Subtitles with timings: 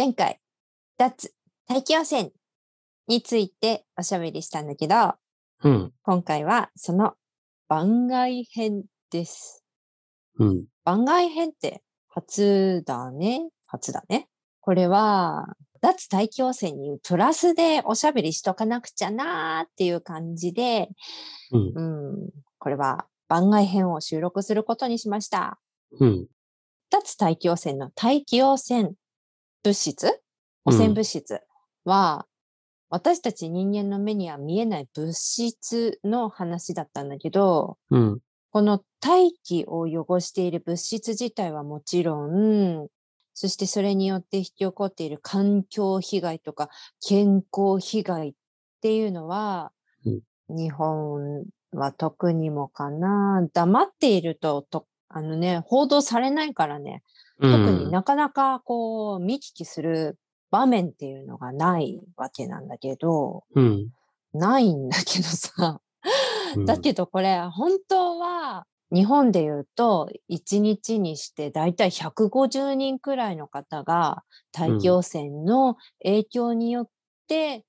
[0.00, 0.40] 前回、
[0.96, 1.34] 脱
[1.68, 2.30] 大気汚染
[3.06, 5.12] についておしゃべりしたんだけど、
[5.62, 5.92] うん。
[6.02, 7.12] 今回はその
[7.68, 9.62] 番外編です。
[10.38, 10.64] うん。
[10.86, 13.50] 番外編って初だね。
[13.66, 14.28] 初だね。
[14.62, 20.88] これは、脱大気汚染にプラスでおしゃべりしとかなくちゃなーっていう感じで、
[21.52, 21.72] うん。
[21.74, 25.60] うん、これは番外編を収録することにしました。
[25.98, 26.26] うん。
[26.88, 28.92] 脱大気汚染の大気汚染
[29.62, 30.20] 物質？
[30.64, 31.40] 汚染物質
[31.84, 32.26] は、
[32.88, 38.20] 私たち人間の目には見えない物質の話だったんだけど、うん。
[38.50, 42.88] この大気を汚している物質自体はもちろん、
[43.32, 46.68] そしてそれによって引き起こっている環境被害とか
[47.00, 48.32] 健康被害っ
[48.82, 49.70] ていうのは、
[50.48, 57.00] 日本は特にもかな、黙っているとと、あのね、報道されないからね、うん。
[57.40, 60.18] 特になかなかこう見聞きする
[60.50, 63.88] 場面っていうのがないわけなんだけど、うん。
[64.32, 65.80] ないんだけどさ、
[66.56, 76.88] うんだけどこれ本当は日本で言うと1日にしてだいたい150人くらいの方が大気汚染の影響によっ
[77.28, 77.64] て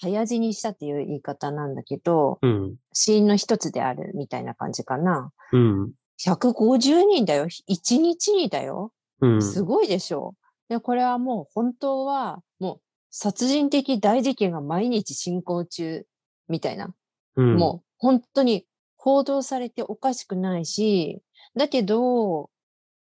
[0.00, 2.76] 早死にしたっていう言い方なんだけど、うん。
[2.92, 5.30] 死因の一つであるみたいな感じかな。
[5.52, 5.92] うん。
[6.24, 7.44] 150人だよ。
[7.44, 8.92] 1日にだよ。
[9.22, 9.42] うん。
[9.42, 10.34] すごいでしょ
[10.68, 16.04] で、これはもう本当はもう殺人的大事件が毎日進行中
[16.48, 16.94] みたいな。
[17.36, 17.56] うん。
[17.56, 21.22] もう本当に報道されておかしくないし、
[21.56, 22.50] だけど、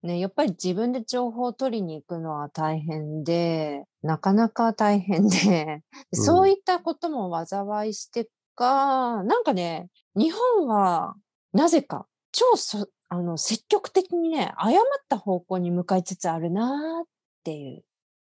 [0.03, 11.15] ね、やっぱり自分で情報を取りに行くのは大変で、なかなか大変で、うんそういったことも災いしてか、なんかね、日本は
[11.53, 17.09] なぜか超そあの積極的にね、誤った方向に向かいつつあるなっ
[17.43, 17.85] ていう。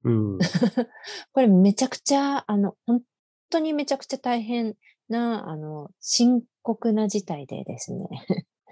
[0.04, 0.40] うん。
[1.34, 3.02] これめちゃくちゃ、あの、本
[3.50, 4.76] 当にめちゃくちゃ大変
[5.10, 8.08] な、あの、深刻な事態でですね。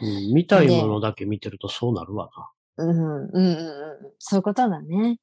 [0.01, 2.31] うん見たいものだけ見てるとそうなるわ
[2.77, 4.11] うん、うん、うんうん。
[4.17, 5.19] そういうことだね。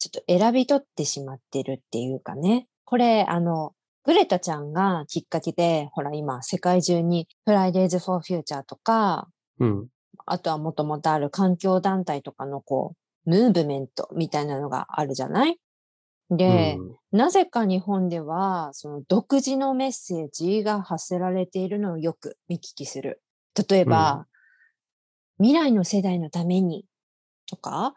[0.00, 2.66] ちょっと選び取ってしまってるっていうかね。
[2.84, 9.33] これ、あの、グレタちゃんがきっかけで、ほら今、世界中に Fridays for Future とか、な。
[9.60, 9.88] うん。
[10.26, 12.94] あとはもともとある環境団体とかのこ
[13.26, 15.58] う、ムーブメントみたいなのがあるじゃない？
[16.30, 16.78] で、
[17.12, 23.22] なぜか日本では、その独自のメッセージが発せられているのをよく見聞きする。
[23.68, 24.26] 例えば、
[25.38, 26.86] 未来の世代のために
[27.46, 27.94] とか、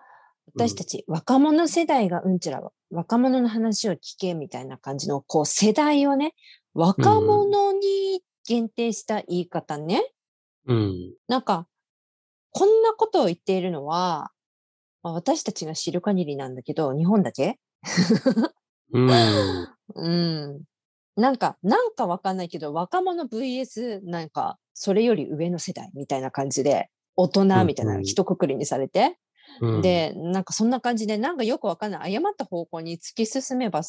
[0.53, 6.33] 私たち若者世代がうんちら若者の話を聞けみたいな感じの、こう世代をね、
[6.73, 10.03] 若者に限定した言い方ね。
[10.67, 11.13] うん。
[11.27, 11.67] なんか、
[12.51, 14.31] こんなことを言っているのは、
[15.03, 17.59] まあ私たちが知る限りなんだけど、日本だけ？
[18.93, 19.09] うん。
[19.95, 20.63] うん。
[21.15, 29.17] なんか、なんかわかんないけど、若者 VS なんか、それより上の世代みたいな感じで、大人みたいうんうなん一括りにされて、
[29.61, 33.81] うん、で、なんかそんな感じで、なんかよくわかんない、誤った方向に突き進めば、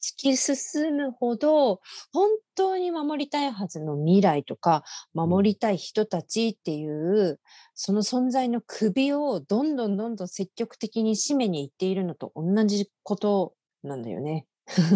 [0.00, 1.80] 突き進むほど、
[2.12, 4.84] 本当に守りたいはずの未来とか、
[5.14, 7.40] 守りたい人たちっていう、
[7.74, 14.46] その存在の首をどんどんどんどん積極的に締めにいっているのと同じことなんだよね。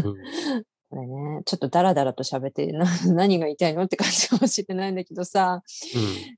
[0.05, 0.17] うん
[0.93, 2.85] これね、ちょっとダラダラと喋ってな
[3.15, 5.63] 何が言いたいのって感じかもしれないんだけどさ。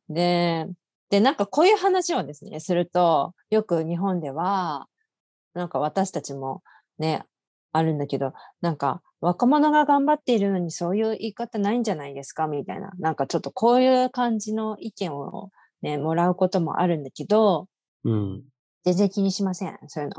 [0.08, 0.68] で、
[1.10, 4.86] で、なんかこういう話をですね、すると、よく日本では、
[5.54, 6.62] なんか私たちも
[6.98, 7.24] ね、
[7.74, 12.46] あるんだけど、なんか若者が頑張っているのにそういう言い方ないんじゃないですか？
[12.46, 12.90] みたいな。
[12.98, 15.50] なんかちょっとこういう感じの意見を
[15.82, 17.66] ね、もらうこともあるんだけど、
[18.04, 18.12] うん。
[18.12, 18.42] うん。
[18.84, 19.78] 全然気にしません。
[19.88, 20.16] そういうの。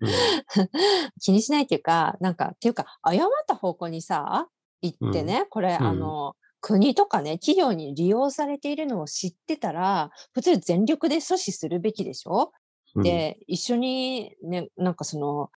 [0.00, 0.08] うん
[1.22, 4.48] 気にしないっていうか、なんか、っていうか、誤った方向にさ、
[4.82, 12.52] 行ってね、これ、うんあの、国とかね、企業に利用されているのを知ってたら、普通全力で阻止するべきでしょ、
[12.96, 15.50] うん、で、一緒にね、なんかその、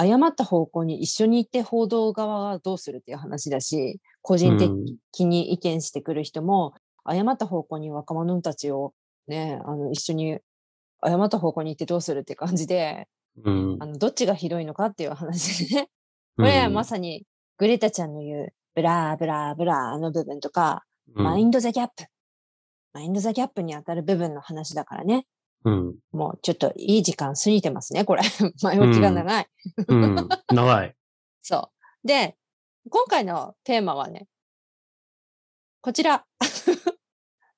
[0.00, 6.72] 誤った方向に一緒に行って報道側はどうするっていう話だし、個人的に意見してくる人も、
[7.04, 8.94] 誤った方向に若者たちを
[9.26, 10.38] ね、あの、一緒に
[11.00, 13.08] 誤った方向に行ってどうするって感じで、
[13.44, 15.88] うんあの、どっちがひどいのかっていう話でね。
[16.36, 17.26] これはまさに、
[17.58, 25.26] グレタちゃんの言う、 blah blah blah の部分とか、うん mind the gap。mind the gap に当たる部分の話だからね。
[25.64, 25.94] うん。
[26.12, 28.22] もうちょっといい時間過ぎてますね、これ。
[28.62, 29.46] 前置きが長い。
[29.88, 30.28] うん。
[30.48, 30.96] 長い。
[31.42, 31.70] そ
[32.04, 32.06] う。
[32.06, 32.36] で、
[32.88, 34.26] 今回のテーマはね、
[35.82, 36.24] こちら。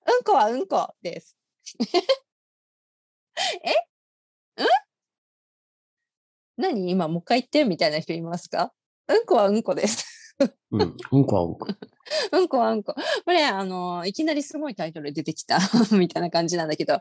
[0.05, 1.37] うんこはうんこです。
[1.79, 3.71] え？
[4.57, 4.67] うん？
[6.57, 6.91] 何？
[6.91, 8.73] 今もう一回言ってみたいな人いますか？
[9.09, 10.37] うんこはうんこです。
[10.73, 10.97] うん。
[11.13, 11.67] うんこはうんこ。
[12.33, 12.95] うんこはうんこ。
[13.25, 15.59] これ、あの、いきなりすごいタイトル出てきた
[15.93, 17.01] みたいな感じなんだけど、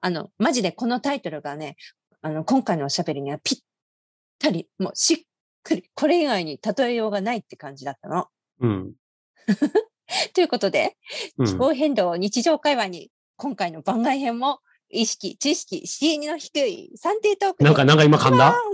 [0.00, 1.76] あの、マジでこのタイトルがね、
[2.22, 3.58] あの、今回のおしゃべりにはぴっ
[4.38, 5.18] たり、もうしっ
[5.62, 8.26] くり、これ以外に例えようがないって感じだったの。
[8.60, 8.94] うん。
[10.34, 10.96] ということで、
[11.36, 11.58] 気うん。
[11.58, 14.60] 候変動日常会話に、今回の番外編も、
[14.90, 18.54] 意識、知識、敷居の低い算定トークでなんか、なんか今噛んだ？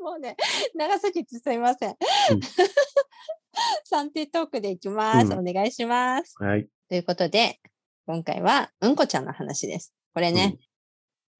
[0.00, 0.36] もうね、
[0.74, 1.90] 長すぎてすみません。
[1.90, 1.96] うん
[3.84, 5.26] 算定トークでいきます。
[5.32, 6.34] うんお願いします。
[6.38, 6.68] はい。
[6.88, 7.60] ということで、
[8.06, 9.92] 今回はうんこちゃんの話です。
[10.14, 10.58] これね、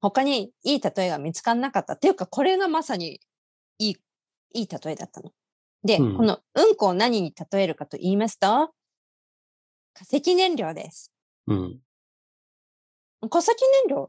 [0.01, 1.95] 他にいい例えが見つからなかった。
[1.95, 3.21] っていうか、これがまさに
[3.79, 3.97] いい、
[4.55, 5.33] いい例えだったの。
[5.85, 8.73] で、うんこのうんこを何に例えるかと言いますと、
[9.95, 11.13] 化石燃料です。
[11.47, 11.81] うん。
[13.29, 13.51] 化石
[13.87, 14.09] 燃料？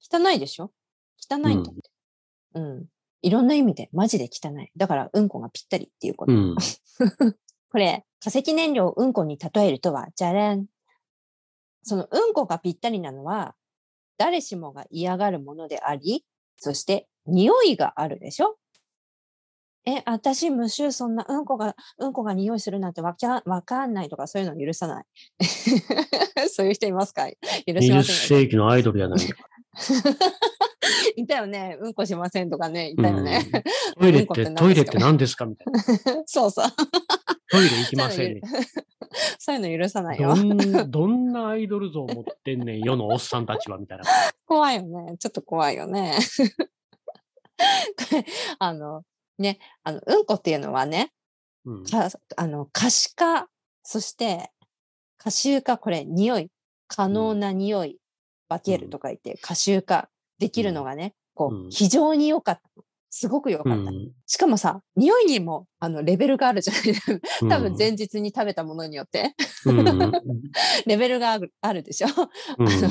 [0.00, 0.72] 汚いでしょ？
[1.30, 1.80] 汚いんだって。
[2.54, 2.86] うん。
[3.22, 4.70] いろんな意味でマジで汚い。
[4.76, 6.32] だからうんこがぴったりっていうこと。
[6.32, 6.56] うん。
[7.70, 10.66] これ、化石燃料をうんこに例えるとは、じゃらん。
[11.86, 13.54] そのうんこがぴったりなのは、
[14.18, 16.24] 誰しもが嫌がるものであり、
[16.58, 18.56] そして匂いがあるでしょ？
[19.88, 25.04] え、私、無臭、そんなうんこが、うんこが匂いするなんてわかわかんないとか、そういうの許さない。
[26.50, 28.42] そういう人いますか許しま20せんよ。
[28.42, 29.48] 世紀のアイドルやないか。
[31.14, 31.78] いたよね。
[31.80, 33.46] うんこしませんとかね、いたよね。
[33.54, 33.62] うん
[34.02, 35.80] トイレっうんこってトイレって何ですかみたいな。
[36.26, 36.66] そうそう。
[37.50, 38.40] トイレ行きませんね。
[39.38, 40.42] そういうの許さないよど。
[40.42, 44.04] ん、どんなアイドル像を持ってんねん、世のおっさんたちは、みたいな。
[44.46, 45.16] 怖いよね。
[45.18, 46.18] ちょっと怖いよね。
[48.58, 49.02] あの、
[49.38, 51.12] ね、あの、うんこっていうのはね、
[51.64, 51.84] うん。
[51.84, 53.48] かあの、可視化、
[53.82, 54.50] そして、
[55.16, 56.50] 可臭化、これ、匂い、
[56.86, 57.98] 可能な匂い、
[58.48, 60.08] 化けるとか言って、可臭化
[60.38, 62.82] できるのがね、こうんう、非常に良かった。
[63.18, 63.90] すごく良うかった。
[63.90, 64.10] ん。
[64.26, 69.34] しかもさ、匂いにも、あの、レベルがあるじゃないうん 多分前日に食べたものによって、
[69.64, 70.12] うん。
[70.86, 72.08] レベルがあるあるでしょ
[72.58, 72.88] うんあの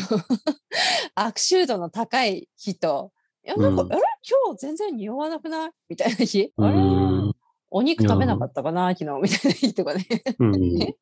[1.13, 3.11] 悪臭度の高い日と、
[3.45, 4.01] いや、なんか、うんあれ？
[4.27, 5.71] 今日全然匂わなくない？
[5.89, 6.51] みたいな日？
[6.57, 6.75] うあれ？
[6.79, 7.31] ん。
[7.69, 8.95] お肉食べなかったかな？
[8.97, 10.05] 昨日みたいな日とかね。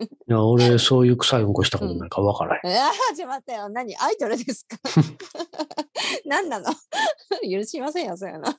[0.00, 0.06] うん。
[0.06, 2.76] いや、俺、そういう臭いうんこしたことないから分からへん。
[2.78, 3.68] ああ、始まったよ。
[3.68, 3.96] 何？
[3.96, 4.76] アイドルですか？
[6.26, 6.66] 何なの？
[7.50, 8.54] 許しませんよ、そういうの。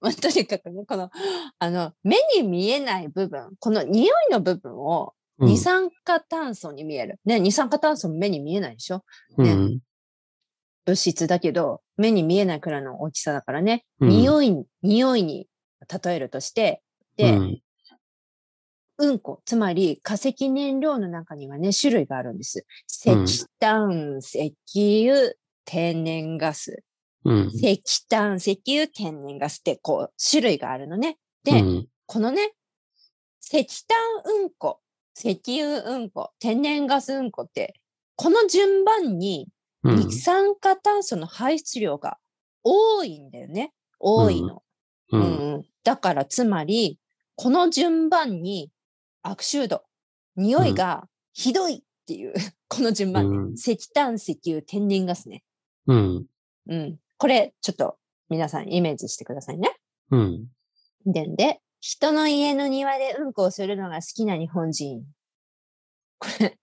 [0.00, 1.10] まあ、とにかくね、この、
[1.58, 7.20] あの、目に見えない部分、この匂いの部分をうん二酸化炭素に見える。
[7.24, 9.04] ね、二酸化炭素も目に見えないでしょ？
[9.36, 9.80] うん。
[10.84, 15.46] 物質だけど、目に見えないくらいの大きさだからね、うん匂い、匂いに
[16.04, 16.82] 例えるとして、
[17.16, 17.42] で、う
[18.98, 22.66] うんん、こ、つまり化石燃料の中にはね、種類があるんです。
[22.88, 25.32] 石炭、石油、
[25.64, 26.82] 天然ガス。
[27.24, 27.48] うん。
[27.48, 31.18] 石炭、石油、天然ガスって、こう、種類があるのね。
[31.44, 32.54] で、うんこのね、
[33.42, 34.80] 石炭うんこ、
[35.14, 37.74] 石油うんこ、天然ガスうんこって、
[38.16, 39.48] この順番に
[39.84, 42.16] うん二酸化炭素の排出量が
[42.64, 43.72] 多いんだよね。
[44.00, 44.62] 多いの。
[45.12, 45.18] う。
[45.18, 46.98] うんんうんだからつまり、
[47.36, 48.70] この順番に
[49.22, 49.84] 悪臭度、
[50.36, 52.32] 匂いがひどいっていう、
[52.68, 55.44] この順番ね、うん石炭、石油、天然ガスね。
[55.86, 56.26] うん。
[56.68, 56.98] うん。
[57.16, 57.98] これ、ちょっと
[58.28, 59.70] 皆さんイメージしてくださいね。
[60.10, 60.48] うん。
[61.06, 65.04] でんで、人の家の庭でうんこをするのが好きな日本人。
[66.18, 66.58] これ、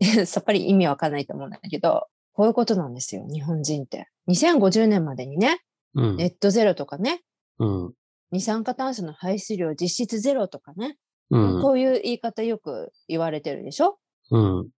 [0.26, 4.08] さっぱり意味わかんないと思うんだけど、こういうことなんですよ、日本人って。
[4.28, 5.60] 2050年までにね、
[5.94, 6.16] うん。
[6.16, 7.22] ネットゼロとかね、
[7.58, 7.94] うん。
[8.30, 10.98] 二酸化炭素の排出量実質ゼロとかね、
[11.30, 11.62] うん。
[11.62, 13.98] こういう言い方よく言われてるでしょ？
[14.30, 14.68] うん。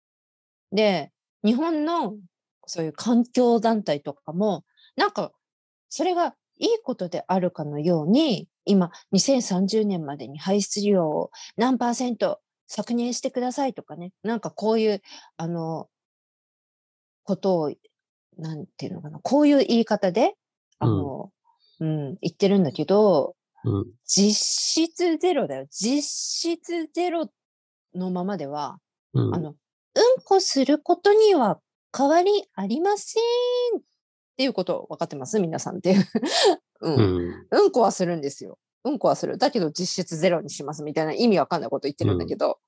[0.73, 1.13] で、
[1.45, 2.15] 日本の
[2.67, 4.65] そういう環境団体とかも、
[4.97, 5.33] なんか、
[5.91, 15.03] それがいいことであるかのように、今、2030年までに排出量を何パーセント削減してくださいとかね、なんかこういう、
[15.39, 15.89] あの、
[17.25, 17.73] ことを、
[18.39, 20.35] なんていうのかな、こういう言い方で、
[20.79, 21.31] あの、
[21.81, 23.87] うん、言ってるんだけど、うん。
[24.07, 25.67] 実質ゼロだよ。
[25.71, 27.29] 実質ゼロ
[27.95, 28.79] のままでは、
[29.15, 29.35] うん。
[29.35, 29.57] あの、うん
[30.25, 31.59] こすることには
[31.97, 33.83] 変わりありませんっ
[34.37, 35.41] ていうこと分かってます？
[35.41, 36.05] 皆さんっていう。
[36.83, 36.91] う。
[36.91, 37.47] うんん。
[37.51, 38.59] うんこはするんですよ。
[38.85, 39.39] うんこはする。
[39.39, 42.59] だけど実質ゼロにしますみたいな意味わかんないこと言ってるんだけど、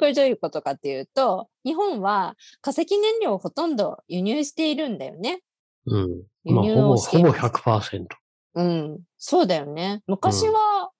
[0.00, 5.42] これどういうことかっていうと、日本は化石燃料をほとんど輸入しているんだよね。
[5.86, 6.22] うん。
[6.44, 7.96] 輸まあ、ほぼ、ほぼいます。
[7.96, 8.06] 100%。
[8.54, 9.00] うん。
[9.18, 10.02] そうだよね。
[10.06, 10.90] 昔は、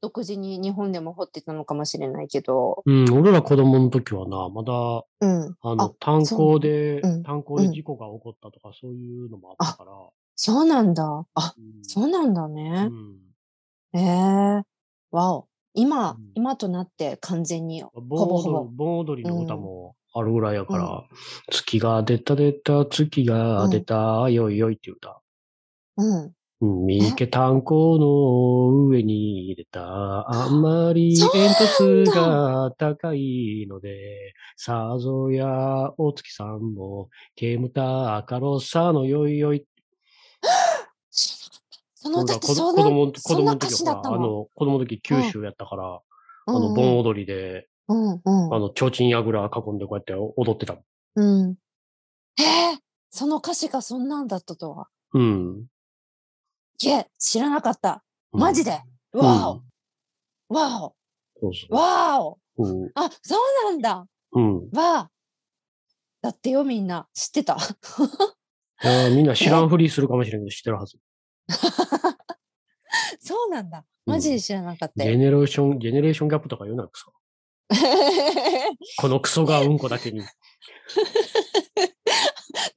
[0.00, 2.82] 独自に日本でも掘ってたのかもしれないけど。
[2.86, 4.72] うん、俺ら子供の時はな、まだ、
[5.20, 5.56] うん。
[5.60, 9.92] あの、あ炭鉱で、そううん炭鉱で事故が起こったとか、そういうのもあったから。
[10.36, 11.26] そうなんだ。
[11.34, 12.84] あ、うんそうなんだうね。
[12.84, 13.16] ん。
[13.94, 14.62] ええ
[15.10, 15.48] わお。
[15.74, 21.04] 今、うん今となって完全に、ほ盆ぼほぼ踊り、盆踊りの歌もあるぐらいやから、
[21.50, 25.20] 月が出た出た、月が出た、よいよいっていう歌。
[25.96, 26.32] うん。
[26.60, 39.64] うん、三池炭鉱の上に出た、あんまり煙突が高いので、さぞや大月さんも、煙た赤ロッサのよいよい。
[41.12, 41.30] 知
[42.04, 42.46] らなかった。
[42.46, 43.56] その俺ら子供の子供の？
[43.56, 48.54] 時子供の時九州やったから、あうんの、盆踊りで、うんうん。
[48.54, 50.76] あの、提灯やぐら囲んでこうやって踊ってた。
[51.14, 51.56] うん。
[52.36, 52.78] へえ、
[53.10, 54.88] その歌詞がそんなんだったとは。
[55.14, 55.66] うん。
[56.80, 58.02] いえ、知らなかった。
[58.32, 58.82] うんマジで？
[59.14, 60.54] うんわお。
[60.54, 60.92] わ
[61.40, 61.74] そうそお。
[61.76, 62.38] わお。
[62.58, 62.68] う。
[62.68, 62.90] うん。
[62.94, 64.06] あ、そうなんだ。
[64.32, 64.70] うん。
[64.70, 65.10] わあ。
[66.20, 67.08] だってよ、みんな。
[67.14, 67.56] 知ってた。
[69.10, 70.98] みんな知らんふりするかもしれんけど知ってるはず。
[73.20, 73.84] そうなんだ。
[74.06, 75.18] マジで知らなかったジェよ。
[75.18, 77.12] ネレーション、ジェネレーションギャップとか言うな、クソ。
[78.98, 80.22] このクソがうんこだけに。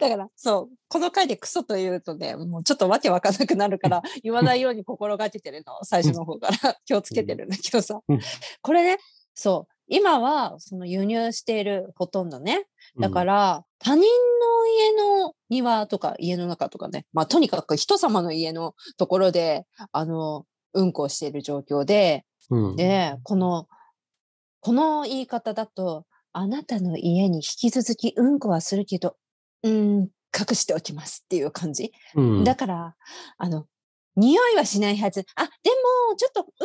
[0.02, 8.20] だから、そう、この回でクソと言うとね、もうちょっとわけわかんなくなるから、言わないように心がけてるの、 最初の方から気をつけてるんだけどさうん。
[8.64, 8.98] これね、
[9.36, 12.66] そう、今はその輸入しているほとんどね。
[13.00, 22.76] だかうん、ら、他人の家の庭とか家の中とかね、まあとにかく人様の家のところで、あの、うんこをしている状況で、うん。
[22.76, 23.68] で、この、
[24.62, 29.16] この言い方だと、あなたの家に引き続きうんこはするけど、
[29.64, 31.92] うん、隠しておきますっていう感じ。
[32.16, 32.96] うん、だから、
[33.38, 33.66] あの、
[34.16, 35.26] 匂いはしないはず。
[35.36, 35.50] あ、で
[36.10, 36.58] も、ちょっとうんこ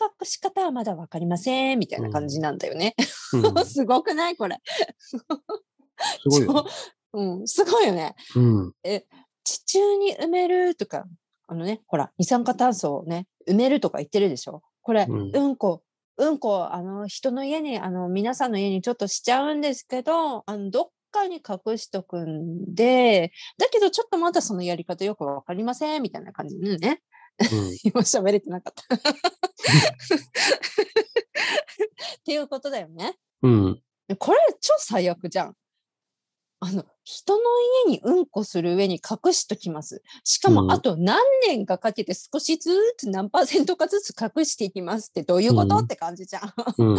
[0.00, 2.94] の隠し方はまだわかりません、みたいな感じなんだよね。
[3.32, 4.58] うん すごくないこれ。
[4.98, 5.18] す
[6.24, 6.70] ごいよね。
[7.12, 8.14] うん、すごいよね。
[8.36, 8.72] うん。
[9.44, 11.04] 地中に埋めるとか、
[11.46, 15.82] あのね、ほら、二酸化炭素をね、埋めるとか言ってるでしょこれ、ううんん、こ、
[16.18, 27.02] うんこ、あの、人の家に、あの、皆さんの家にちょっとしちゃうんですけど、あの、どっかに隠しとくんで、だけどちょっとまだそのやり方よくわかりません、みたいな感じでね。
[27.40, 27.76] うん。
[27.84, 28.94] 今喋れてなかった。
[28.94, 28.98] っ
[32.24, 33.16] ていうことだよね。
[33.42, 33.82] うん。
[34.18, 35.54] これ超最悪じゃん。
[36.60, 37.42] あの、人の
[37.86, 40.02] 家にうんこする上に隠しときます。
[40.24, 46.42] しかうんも、あと何年かかけて少しずつ何パーセントかずつ隠していきますってどういうこと、うんって感じじゃん。
[46.42, 46.96] あうん。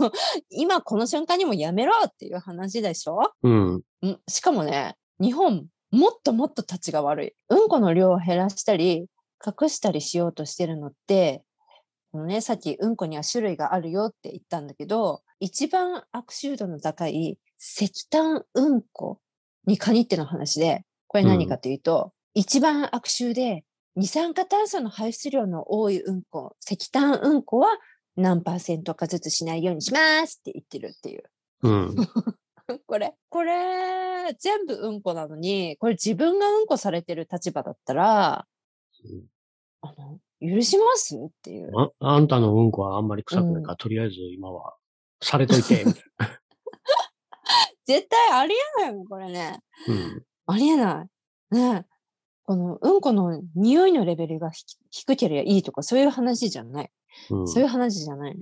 [0.00, 0.12] の、
[0.50, 3.32] 今この瞬間にもやめろっていう話でしょ？
[3.42, 3.74] うん。
[3.76, 3.82] ん
[4.28, 7.32] しかもね、日本、もっともっと立ちが悪い。
[7.48, 9.06] うんこの量を減らしたり、
[9.44, 11.42] 隠したりしようとしてるのって、
[12.12, 19.20] このね、さっきうんこには種類があるよって言ったんだけど、一番悪臭度の高い石炭うんこ
[19.66, 23.64] に限っての話で、これ何かというと、一番悪臭で
[23.96, 27.68] 二酸化炭素の排出量の多いうんこ、石炭うんこは
[28.16, 31.24] 何パーセントかずつしないようにしますって言ってるっていう。
[31.62, 31.96] うん。
[32.86, 38.46] これ、これ、全部うんこなのに、これ自分がうんこされてる立場だったら、
[39.04, 39.26] うん
[39.82, 41.72] あの、許しますっていう。
[41.76, 44.76] ああんたのうんこはあんまり臭くないから、とりあえず今は、
[45.20, 46.04] されといて、みたい
[47.90, 49.60] 絶対ありえないもん、これね。
[49.88, 49.94] な。
[49.94, 50.22] うん。
[50.46, 51.08] ありえな
[51.50, 51.54] い。
[51.56, 51.84] ねえ
[52.44, 56.90] このうんこの匂いのレベルがひ低ければいいとか、そういう話じゃない。
[57.30, 57.48] うん。
[57.48, 58.36] そういう話じゃない。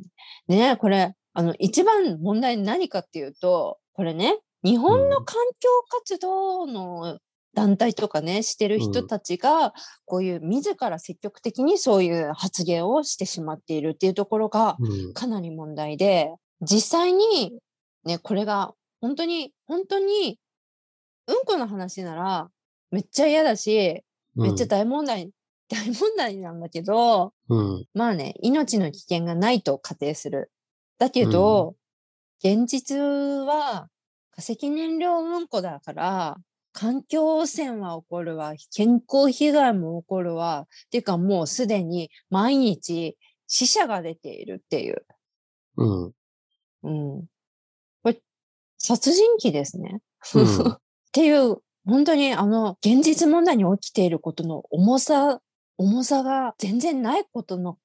[0.49, 7.19] ねえこれ、あの、一番問題何かっていうと、これね、日本の環境活動の
[7.55, 9.73] 団体とかね、してる人たちが、
[10.05, 15.15] こういう自ら積極的にそういう発言をしてしまっているっていうところがうん。
[15.15, 17.59] かなり問題で、実際に、
[18.05, 20.39] ね、これが本当に、本当に、
[21.27, 22.51] うんこの話なら、
[22.91, 24.03] めっちゃ嫌だし、
[24.35, 25.31] めっちゃ大問題、
[25.69, 27.87] 大問題なんだけど、うん。
[27.93, 30.51] まあね、命の危険がないと仮定する。
[30.99, 31.77] だけど、
[32.43, 33.89] 現実は
[34.31, 36.37] 化石燃料うんこだから、
[36.73, 45.05] 環境汚染は起こるわ、健康被害も起こるわ、っていうかもうすでに毎日死者が出ているっていう。
[45.77, 46.13] うん。
[46.85, 46.91] う
[47.21, 47.27] ん。
[48.79, 50.01] 殺人鬼ですね。
[50.35, 50.79] うんっ
[51.13, 51.57] ていう、
[51.87, 55.41] 本当にあの、現実問題に起きていることの重さ、
[55.79, 57.79] 重さが全然ないことの、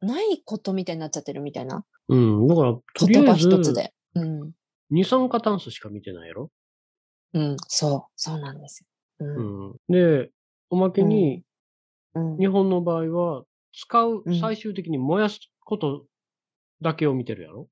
[0.00, 2.46] ないことみたいになっちゃってるみたいなうん。
[2.46, 3.92] だから、とり言葉あえず、一つで。
[4.14, 4.52] うん。
[4.90, 6.50] 二酸化炭素しか見てないやろ？
[7.34, 7.56] うん。
[7.66, 8.12] そう。
[8.14, 8.84] そうなんです
[9.20, 9.26] よ。
[9.26, 9.70] うん。
[9.70, 9.76] うん。
[9.88, 10.30] で、
[10.70, 11.42] おまけに、
[12.14, 12.38] うん。
[12.38, 16.06] 日本の場合は、使ううん、最終的に燃やすこと
[16.80, 17.68] だけを見てるやろ？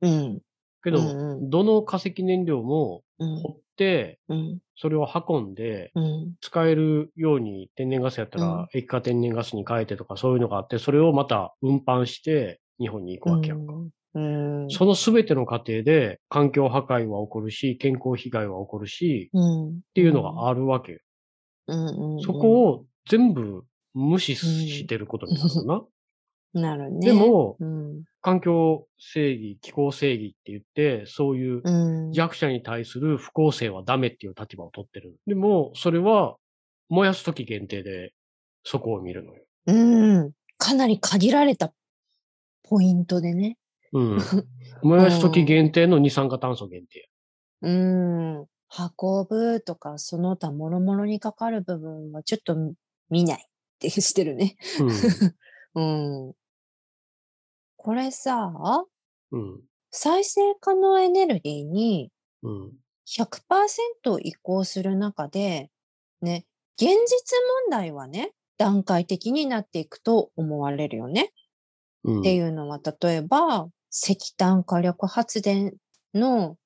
[0.00, 0.40] うん。
[0.84, 3.42] けど、うんうんどの化石燃料もうん。
[3.42, 4.58] 掘って、うん。
[4.76, 6.34] それを運んで、うん。
[6.40, 13.74] 使えるように天然ガスやったうんら液化天然ガスに変えてとかそういうのがあって、それをまた運搬して日本に行くわけやんか。
[14.14, 14.70] うん。
[14.70, 19.68] そのすべての過程で環境破壊は起こるし、健康被害は起こるし、うん。
[19.70, 21.00] っっていうのがあるわけ。
[22.20, 23.64] そこを全部
[23.94, 25.84] 無視してることになるな。
[26.54, 27.08] なるね。
[27.08, 28.04] でも、うん。
[28.22, 32.12] 環境正義、気候正義って言って、そういううん。
[32.12, 35.16] 弱者に対する不公正はダメっていう立場を取ってる。
[35.26, 36.36] でも、それは
[36.88, 38.12] 燃やすとき限定で
[38.62, 39.42] そこを見るのよ。
[39.66, 40.32] うん。
[40.58, 41.72] かなり限られた
[42.62, 43.58] ポイントでね。
[43.92, 44.18] うん。
[44.82, 47.10] 燃やすとき限定の二酸化炭素限定。
[47.62, 48.46] うん。
[48.98, 52.56] 運ぶとか、その他諸々にかかる部分はちょっと
[53.10, 54.56] 見ないってしてるね。
[55.74, 55.82] うん。
[56.26, 56.34] うん。
[57.84, 58.50] これさ、
[59.30, 59.60] うん。
[59.90, 62.10] 再生可能エネルギーに
[62.42, 62.72] うん。
[63.06, 65.68] 100%移行する中で、
[66.22, 66.96] ね、現実
[67.68, 71.34] 問題はね、段階的になっていくと思われるよね。
[72.04, 72.20] うん。
[72.20, 75.74] っていうのは、例えば、石炭火力発電
[76.14, 76.56] の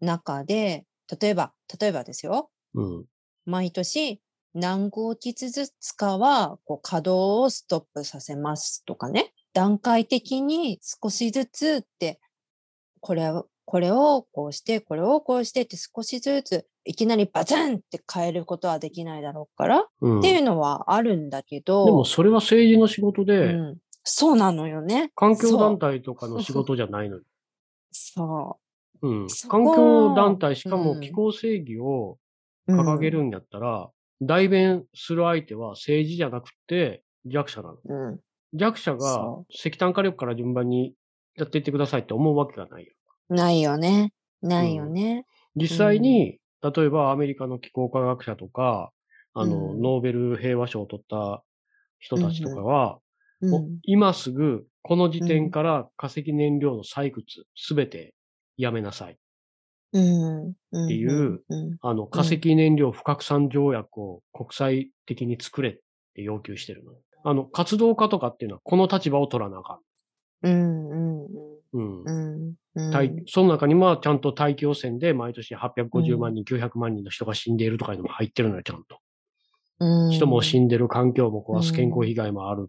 [0.00, 0.86] 中で、
[1.20, 3.04] 例えば、例えばですよ、うん。
[3.44, 4.22] 毎年
[4.54, 12.20] 何号機ずつかはこう稼働をストップさせますとかね、段階的に少しずつって、
[13.00, 20.18] これを、これをこうして、これをこうしてって少しずつ、いきなりバツンって変えることはできないだろうから、うん。
[20.18, 25.10] っていうのはあるんだけど、でもそれは政治の仕事で、うん、そうなのよね。
[25.14, 27.22] 環境団体体とかの仕事じゃないのよ。
[27.92, 28.58] そ
[29.00, 29.08] う。
[29.08, 29.26] うん。
[29.48, 32.18] 環境団体、しかうんも気候正義を
[32.68, 33.88] うん掲げるんやったら、
[34.20, 37.78] 代弁する相手は政治じゃなくて弱者なの。
[37.82, 38.20] うん。
[38.56, 40.94] 弱者がそ石炭火力から順番に
[41.36, 42.92] やっていってくださいって思うわけがないよ。
[43.28, 44.12] ないよね。
[44.42, 45.26] ないよね。
[45.56, 48.92] 実際に、例えばアメリカの気候科学者とか、
[49.34, 51.42] あの、うんノーベル平和賞を取った
[51.98, 52.98] 人たちとかは、
[53.82, 58.14] 今すぐこの時点から化石燃料の採掘すべて
[58.56, 59.18] やめなさい。
[59.92, 60.50] うん。
[60.50, 60.52] っ
[60.88, 61.76] ていう、うん。
[61.80, 65.72] あの、化石燃料不拡散条約を国際的に作れっ
[66.14, 66.92] て要求してるの。
[67.28, 69.80] あの、活動家とかっていうのはこの立場を取らなあか
[70.42, 70.90] うん。
[70.90, 71.24] うん。
[71.24, 71.28] ん。
[71.72, 72.04] うん。
[72.04, 72.56] うん。
[72.76, 72.90] うん。
[72.92, 79.00] 大その中にはちゃんと大気汚染で毎年850万人、900万人の人が死んでいるとかいうのも入ってるのよ、ちゃんと。
[79.80, 80.10] うん。
[80.10, 82.68] 人も死んでる、環境も壊す、うん健康被害もある、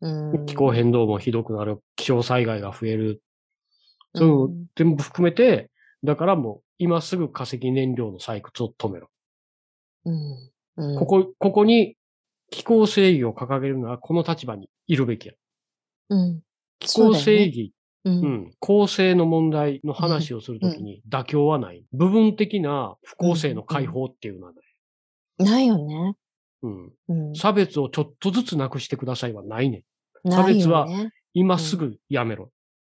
[0.00, 0.46] うん。
[0.46, 3.22] 気候変動もひどくなる、気象災害が増える。
[4.14, 5.70] そういう全部含めて、
[6.02, 9.08] だからもう今すぐ化石燃料の採掘を止めろ。
[10.06, 10.50] うん。
[10.76, 10.96] うん。
[10.96, 11.96] ここ、ここに
[12.50, 15.34] 気候正義を掲げるのはこの立場にいるべきや。
[16.10, 16.40] うん。
[16.78, 17.72] 気候正義、
[18.04, 18.10] う。
[18.10, 21.84] うんん、公正の問題の話をするときに妥協はない。
[21.92, 25.44] 部分的な不公正の解放っていうのはない。
[25.44, 26.14] ないよね。
[26.62, 26.92] うん。
[27.08, 27.34] うん。
[27.34, 29.84] 差別をちょっとずつなくしてくださいはないね
[30.24, 30.28] ん。
[30.28, 31.10] ない別はよね。
[31.34, 32.52] 今すぐやめろ。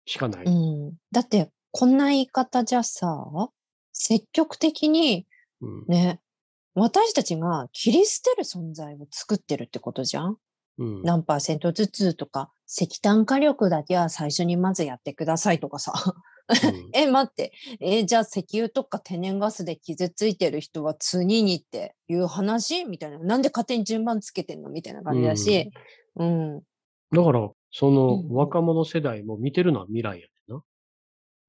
[0.06, 0.44] しかない。
[0.44, 0.94] うん。
[1.12, 3.26] だって、こんな言い方じゃさ、
[3.92, 5.26] 積極的に
[5.60, 5.84] うん。
[5.88, 6.20] ね、
[6.74, 10.36] 私たちが切り捨てる存在を作ってるってことじゃん？
[10.78, 11.02] うん。
[11.02, 15.92] 何パーセントずつとか、石炭火力だけは最初にまずやってくださいとかさ。
[16.06, 16.14] うん
[16.94, 17.52] え、待って。
[17.78, 22.84] え、じゃあ石油とか天然ガスで傷ついてる人は次にっていう話？
[22.86, 23.20] みたいな。
[23.20, 24.68] なんで勝手に順番つけてんの？
[24.68, 25.70] みたいな感じだし。
[26.16, 26.62] うん。
[27.12, 30.62] だから、そのうん若者世代も見てるのは未来やねんな。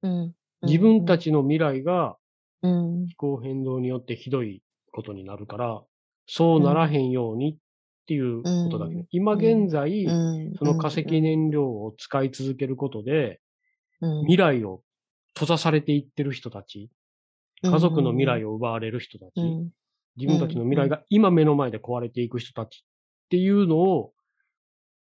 [0.03, 0.35] うん。
[0.61, 2.17] 自分たちの未来が
[2.61, 3.07] うん。
[3.07, 5.81] 気候変動によってひどいことになるから、
[6.27, 7.57] そうならへんようにっ
[8.07, 9.07] ていうことだけど、うん。
[9.11, 10.53] 今現在、うん。
[10.57, 13.39] その化石燃料を使い続けることで、
[14.01, 14.21] うん。
[14.21, 14.81] 未来を
[15.33, 16.89] 閉ざされていってる人たち、
[17.63, 19.69] 家族の未来を奪われる人たち、うん。
[20.17, 24.13] 自分たちの未来が今目の前で壊れていく人たちっていうのを、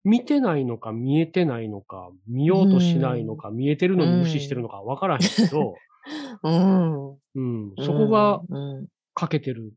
[0.04, 5.74] 見てないのか見えてないのか、見ようとしないのか、見えてるのに無視してるのかわからへんけど、
[6.44, 7.10] うん。
[7.10, 8.40] うん、そこが
[9.20, 9.72] うん、欠けてる。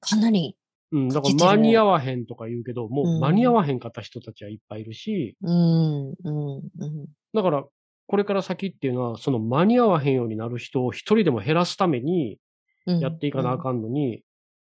[0.00, 0.56] かなり、
[0.92, 3.20] うん、だから間に合わへんとか言うけど、もううん。
[3.20, 7.06] 間に合わへんかった人たちはいっぱいいるし、うん、うん、うん。
[7.34, 7.64] だから、
[8.06, 12.38] これから先っていうのは、その間に合わへんようになる人を一人でも減らすために
[12.86, 14.22] うんやっていかなあかんのに、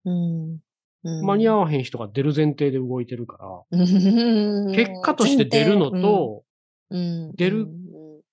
[0.04, 0.58] うん。
[1.04, 6.44] うん、間に合わわへん人が出る前提で動いてるから、結結果として出るの、と、
[6.90, 7.66] うん出る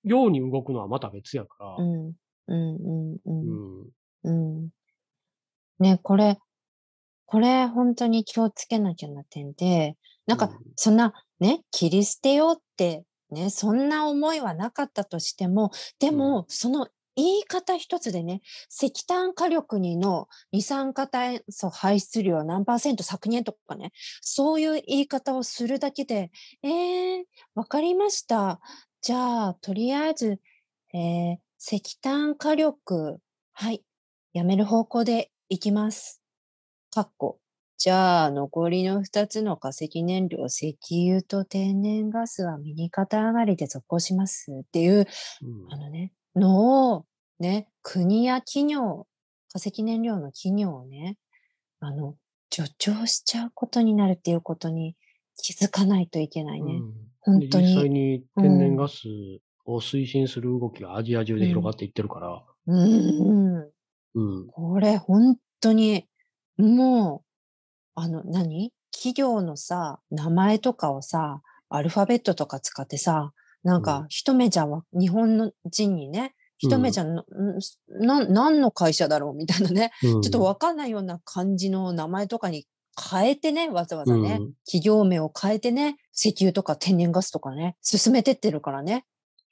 [0.04, 2.14] ように動くのはまた別やから、うん、
[2.48, 3.88] うん、うん、
[4.24, 4.70] うん。
[5.80, 6.38] ね、これ、
[7.26, 26.32] これ本当に気をつけなきゃな点で、なんかうんそんなね、切り捨てようってね、そんな思いはなかったとしても、でもその言い方一つでね、石炭火力にの二酸化炭素排出量何パーセント削減とかね、そういう言い方をするだけで、
[26.64, 27.24] えー、
[27.56, 28.60] わかりました。
[29.02, 30.40] じゃあ、とりあえず、
[30.94, 33.20] えー石炭火力、
[33.52, 33.84] はい、
[34.32, 36.22] やめる方向でいきます。
[36.94, 37.40] かっこ。
[37.78, 47.06] じゃあ、残りの2つの化石燃料、石油と天然ガスは右肩上がりで続行しますっていう、うんあのね、のを、
[47.40, 49.08] ね、国や企業、
[49.52, 51.18] 化石燃料の企業をね、
[51.80, 52.16] あの、
[52.52, 54.96] 助長しちゃうことになるっていうことに
[55.36, 56.74] 気づかないといけないね。
[56.74, 59.04] うん本当にで実際に天然ガス
[59.66, 63.70] を推進する動きがアジア中で広がっていってるから、うん、うん。
[64.16, 64.48] うん。
[64.48, 66.06] これ本当に、
[66.58, 68.74] もう、あの、何？
[68.92, 73.32] 企業のさ、名前とかをさ、アルファベットとか使ってさ、
[73.64, 77.26] なんうか一目じゃわ、日本の人にね、一目じゃな、ん
[77.90, 80.22] な、何の会社だろうみたいなね、うん。
[80.22, 82.66] ちょっとわかんないような感じの名前とかに
[83.12, 84.54] 変えてね、わざわざね、うん。
[84.66, 89.06] 企業名を変えてね、石油とか天然ガスとかね、進めてってるからね。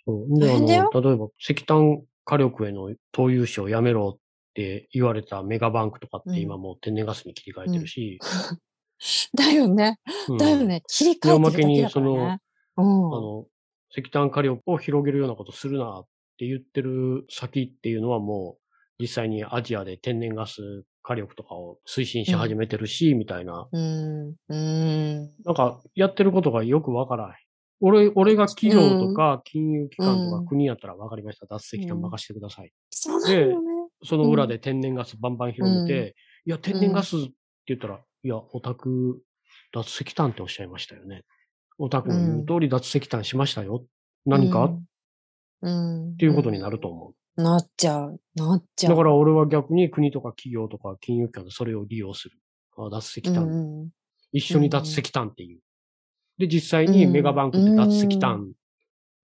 [0.06, 0.40] そう。
[0.40, 0.90] で、あ大変だよ。
[0.94, 4.20] の、例えば石炭火力への投融資をやめろ
[4.58, 8.20] って言われたメガバンクとかっうんて今もう天然ガスに切り替えてるし、
[9.38, 10.00] だよね。
[10.28, 10.82] うんだよね。
[10.88, 12.40] 切り替えてるだけだからね。
[12.78, 12.86] うん。
[12.86, 13.46] あの、
[13.92, 16.06] 石炭火力を広げるようなことするなっ
[16.40, 18.64] て言ってる先っていうのはもう
[19.00, 23.70] 実際にアジアで天然ガス火力とかを推進し始めてるし、みたいな。
[23.72, 24.36] うん。
[24.50, 25.36] うん。
[25.46, 27.44] なんかやってることがよくわからない。
[27.80, 31.46] 俺、俺が企業とか金融機関とうんか国やったらわかりました。
[31.46, 32.74] 脱石炭任せてください。
[32.90, 33.77] そうなのよね。
[34.04, 37.32] その裏で天然ガスバンバン広めて、いや、天然ガスって
[37.68, 39.22] 言ったら、いや、オタク、
[39.74, 41.24] 脱石炭っておっしゃいましたよね。
[41.78, 43.86] オタクの言う通り脱石炭しましたよ。
[44.26, 44.84] 何か、っ
[45.62, 46.18] うん。
[46.18, 47.42] ていうことになると思う。
[47.42, 48.20] なっちゃう。
[48.36, 48.92] なっちゃう。
[48.92, 52.38] だから俺は逆に国とか企業とか金融機関でそれを利用する。
[52.78, 53.90] あ脱石炭、うん
[54.34, 55.60] 一緒に脱石炭っていう。
[56.38, 58.52] で、実際にメガバンクって脱石炭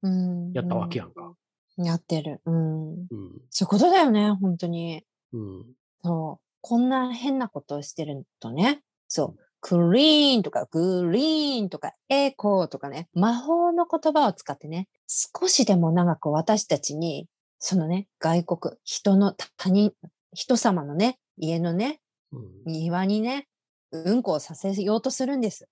[0.02, 0.52] うん。
[0.54, 1.34] やったわけやんか。
[1.78, 2.42] やってる。
[2.46, 2.92] うん。
[2.92, 3.08] うん。
[3.50, 5.04] そういうことだよね、本当に。
[5.34, 5.66] うん。
[6.04, 6.44] そう。
[6.62, 8.82] こんな変なことをしてるとね。
[9.08, 9.44] そう。
[9.60, 13.08] クリーンとかグリーンとかエコーとかね。
[13.14, 14.88] 魔法の言葉を使ってね。
[15.08, 17.28] 少しでも長く私たちに、
[17.60, 19.94] そのね、外国、人の他人、
[20.34, 23.48] 人様のね、家のね、うん庭にね、
[23.92, 25.70] うんこをさせようとするんです。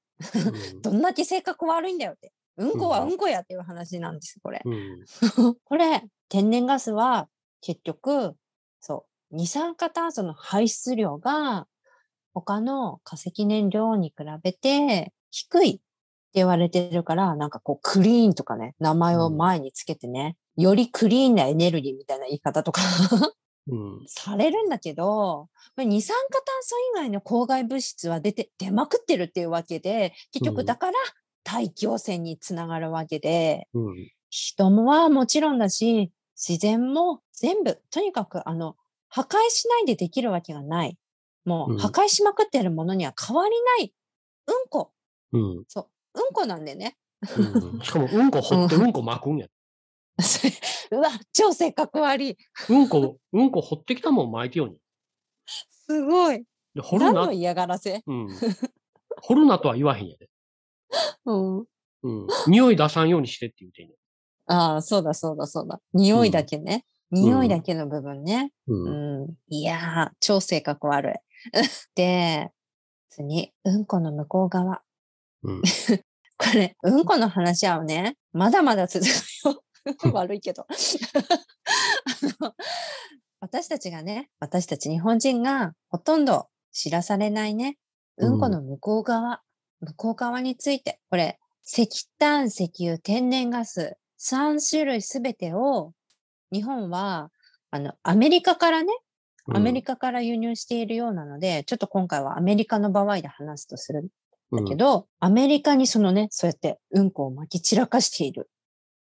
[0.74, 2.32] うん どんだけ性格悪いんだよって。
[2.58, 4.62] うんこはうんこやっていう話なんです、これ。
[4.64, 5.06] うん。
[5.64, 7.28] これ、天然ガスは
[7.62, 8.36] 結局、
[8.80, 11.68] そう、二酸化炭素の排出量が
[12.34, 15.82] 他の化石燃料に比べて低いって
[16.34, 22.82] 言われてるから、なんかこうクリーンとかね、名前を前につけてね、よりクリーンなエネルギーみたいな言い方とか
[23.68, 24.04] うん。
[24.08, 30.98] されるんだけど、二酸化炭素以外の公害物質は出て、出まくってるっていうわけで、結うん局だから
[31.44, 34.12] 大気汚染につながるわけで、うん。
[34.30, 38.76] 人もはもちろんだし、自然も全部、とにかくあの、
[39.10, 40.98] 破壊しないでできるわけがない。
[41.44, 43.94] もううん破壊しまくってるものには変わりない。
[44.48, 44.92] うんこ。
[45.34, 45.64] うん。
[45.68, 46.20] そう。
[46.20, 46.98] うんこなんでね。
[47.38, 49.48] うん しかも、うんこ掘ってうんこ巻くんや。
[50.92, 52.38] うわ、超性格悪い。
[52.70, 54.78] うんこ、うんこ掘ってきたもん巻いてよに。
[55.46, 56.44] すごい。
[56.74, 58.30] で掘るな何の、嫌がらせうん。
[59.22, 60.30] 掘るなとは言わへんやで。
[61.26, 61.58] うん。
[62.04, 62.28] うん。
[62.48, 63.96] 匂い出さんようにしてって言うてんね
[64.48, 65.80] ああ、そうだそうだそうだ。
[65.94, 66.86] 匂いだけね。
[67.12, 68.52] 匂いだけの部分ね。
[68.68, 68.76] う。
[68.76, 69.38] うんん。
[69.50, 71.14] いやー、超性格悪い。
[71.96, 72.52] で、
[73.10, 74.82] 次、うんこの向こう側。
[75.44, 75.62] うん。
[76.38, 79.10] これ、うんこの話はね、まだまだ続く
[79.48, 79.64] よ。
[80.14, 80.66] 悪いけど。
[83.40, 87.78] 私たちがね、私たち日本人がほとんど知らされないね、
[88.18, 89.42] うんこの向こう側、
[89.82, 95.94] 向こう側について、これ、石炭、石油、天然ガス、3種類すべてを、
[96.52, 97.32] 日本は、
[97.72, 98.94] あの、アメリカからね、
[99.54, 104.10] アメリカから輸入しているようなので、ちょっと今回はアメリカの場合で話すとする
[104.52, 108.50] だけど、アメリカにそのね、そうやってうんこを撒き散らかしている。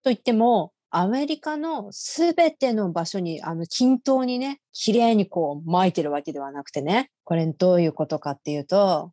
[0.02, 9.12] と言っても、アメリカのすべての場所に、あの、均等にね、綺麗にこう撒いてるわけではなくてね、これどういうことかっていうと、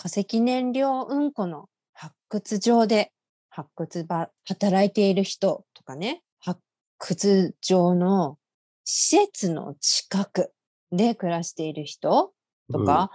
[0.00, 3.12] 化石燃料うんこの発掘場で、
[3.50, 6.58] 発掘場、働いている人とかね、発
[6.96, 8.38] 掘場の
[8.86, 10.52] 施設の近く
[10.90, 12.32] で暮らしている人
[12.72, 13.10] とか、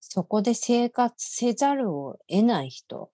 [0.00, 3.12] そこで生活せざるを得ない人、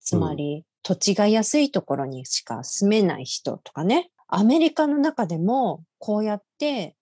[0.00, 6.94] つまり、土地が安いところにしか住めない人とかね、アメリカの中でもこうやって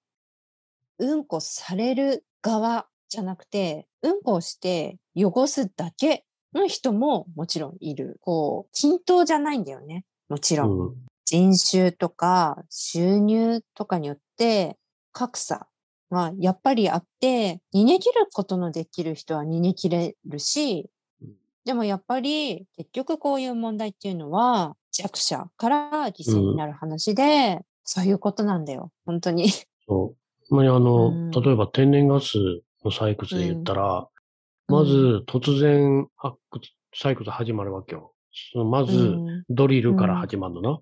[0.99, 8.19] うんこされる側じゃなくて、うんこをして汚すだけの人ももちろんいる。
[8.21, 10.05] こう、均等じゃないんだよね。
[10.29, 10.79] もちろん。
[10.79, 10.95] うん。
[11.25, 14.79] 人種とか収入とかによって
[15.13, 15.69] 格差
[16.11, 20.91] がやっぱりあって、逃げ切ることのできる人は逃げ切れるし
[21.21, 21.35] うん、
[21.67, 28.91] でもやっぱり結局こういう問題っていうのは弱者から犠牲になる話で、そういうことなんだよ。
[29.05, 29.51] 本当に。
[29.87, 30.15] そ
[30.51, 30.55] う。
[30.55, 34.09] まあ、あの、うん例えば天然ガスの採掘で言ったら、
[34.69, 38.13] まうんず突然発掘、採掘始まるわけよ。
[38.53, 39.01] そのまず、う
[39.41, 40.71] んドリルから始まるのな。
[40.71, 40.79] うん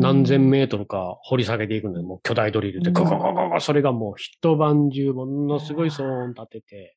[0.00, 2.02] 何千メートルか掘り下げていくのよ。
[2.02, 6.96] もう巨大ドリルで、うんゴゴゴゴゴ、それがもう一晩中ものすごい騒音立てて、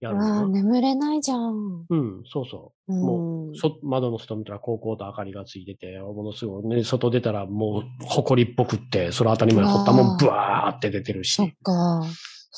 [0.00, 0.48] やるのよ。
[0.48, 1.86] 眠れないじゃん。
[1.88, 2.92] うん、そうそう。
[2.92, 11.34] もう窓の外見たら高校と明かりがついてて、ものすごい、ね、外出たらもう埃っぽくって、それ当たり前掘ったもんブワーって出てるし。
[11.34, 12.04] そっか。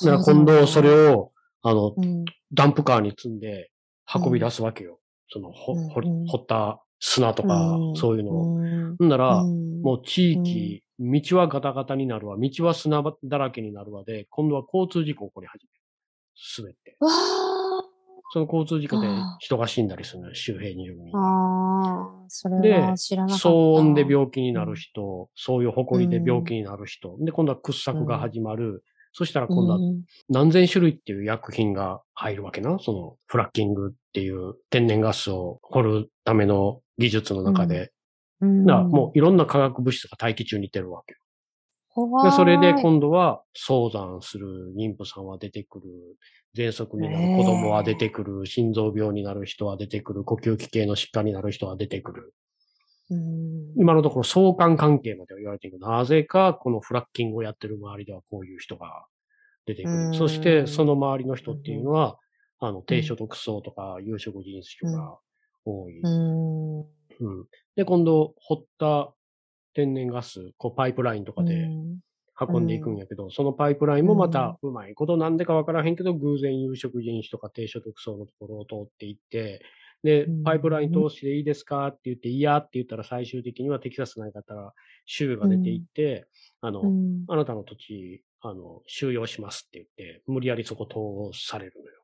[0.05, 1.33] だから今度それを、を、
[1.63, 2.25] あの、うん。
[2.53, 3.71] ダンプカーに積んで
[4.13, 4.99] 運び出すわけよ。
[5.29, 7.97] その、ほ、うん掘った砂とか、うん。
[7.97, 8.57] そういうのを。
[8.57, 9.09] うん。
[9.09, 9.83] なら、うん。
[9.83, 15.81] もう地域、道はガタガタになるわ、道は砂だらけになるわで、今度は交通事故起こり始める。
[16.35, 16.97] すべて。
[18.33, 19.09] その交通事故で
[19.41, 20.89] 人が死んだりするのよ、周辺に。
[21.15, 23.49] ああ、それでは知らなかった。
[23.49, 28.85] 騒音で病気になる人、そういう埃で病気になる人、で、今度は掘削が始まる。
[29.13, 32.79] そしたら今度はうん何千種類っていう薬品が入るわけな。
[32.81, 37.93] そのフラッキングっていう天然ガスを掘るための技術の中で。
[38.41, 41.15] うんもういろんな化学物質が大気中に出るわけ
[42.25, 45.85] で、それで今度は早産する妊婦さんは出てくる。
[46.57, 48.47] 喘息になる子供は出てくる。
[48.47, 50.25] 心臓病になる人は出てくる。
[50.25, 52.35] 呼吸器系の疾患になる人は出てくる。
[53.11, 53.73] うん。
[53.77, 55.79] 今のところ相関関係までは言われている。
[55.79, 59.07] けど、なぜかこのフラッキングをやってる周りではこういう人が
[59.67, 59.95] 出てくる。
[60.07, 62.19] うんそしてその周りの人っていうのは、
[62.61, 65.19] あの、低所得層とか有色人種が
[65.65, 66.01] 多い。
[66.01, 66.81] うん。
[66.81, 66.87] うん。
[67.77, 69.13] で、今度、掘った
[69.75, 71.69] 天然ガス、こうパイプラインとかで
[72.39, 79.63] 運んでいくんやけど、そのパイプラインもまたうまいことなんでかわからへんけど、偶然有色人種とか低所得層のところを通っていって、
[80.03, 84.73] でうん、パイプライン通していいですかって言って、いやって言ったら最終的にはテキサス内だったら
[85.05, 86.27] 州が出ていって、
[86.61, 92.01] あの、うんあなたの土地、あの、収容しますって言って、無理やりそこ通されるのよ。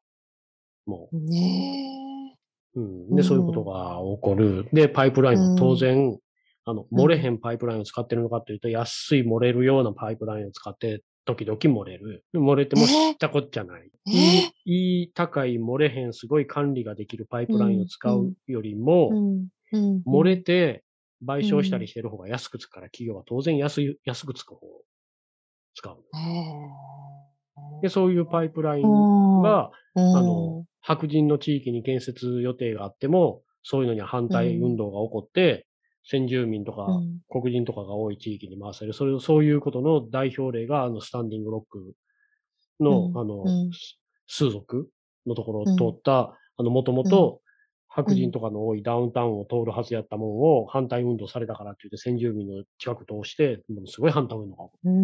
[0.86, 2.36] もね
[2.74, 2.80] う。
[2.80, 2.82] う
[3.12, 3.16] ん。
[3.16, 4.68] で、そういうことが起こる。
[4.72, 6.18] で、パイプラインも当然、
[6.64, 12.24] あの、漏れへんパイプラインを使ってるのかというと、安い漏れるようなパイプラインを使って、時々漏れる。
[12.32, 13.90] で漏れても知ったこっちゃない。
[14.08, 19.10] えいい、いい高い漏れへん、すごい管理ができるパイプラインを使うよりも、
[20.06, 20.84] 漏れて
[21.24, 24.82] 賠償したりしてる方が安くつくから、企業は当然安い、安くつく方を
[25.74, 26.04] 使う。
[26.14, 26.18] へ
[27.82, 35.66] で、そういうパイプライーンが、うんあの、白人の地域に建設予定があっても、そういうのには反対運動が起こって、
[36.04, 37.20] 先住民とかうん。
[37.28, 38.92] 黒人とかが多い地域に回される。
[38.92, 41.94] それ、そういうことの代表例が、あの、スタンディングロック
[42.80, 43.18] の、うん。
[43.20, 43.70] あの、うん
[44.26, 44.88] 数族
[45.26, 47.40] のところを通った、あの、もともと
[47.88, 54.90] 白人とかの多いダウンタウンを通るはずやったもんを反対運動されたからって言って先住民の近く通して、ものすごい反対運動が起こる。
[54.90, 54.94] う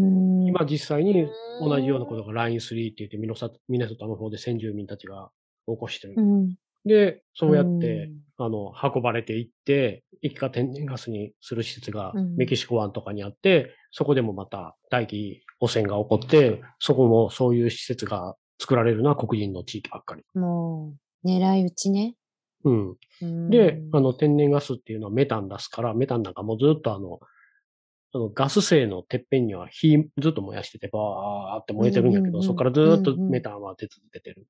[0.45, 0.47] ん。
[0.49, 1.27] 今実際に
[1.61, 5.31] 同じようなことがライン3って言ってミノサミネソタの方で先住民たちが
[5.67, 6.15] 起こしてる。
[6.17, 6.55] うん。
[6.85, 12.37] で、そうやって、あの、運ばれていって、液化天然ガスにする施設がうん。
[12.37, 20.23] メキシコ湾とかにあって、そこでもまた大気汚染が起こって、そこもそういう施設が作られるのは黒人の地域ばっかり。
[20.35, 20.95] も
[21.25, 22.15] う、狙い撃ちね。
[22.65, 22.97] うん。
[23.23, 27.19] うんで、あの、天然ガスっていうのはメタン出すから、メタンなんかもうずっとあの、
[28.15, 34.47] あのガス製のてっぺんには火ずっと燃やしてて、バーって燃えてるんやけど、うんうんうんそこからずっとメタンは出続けてる。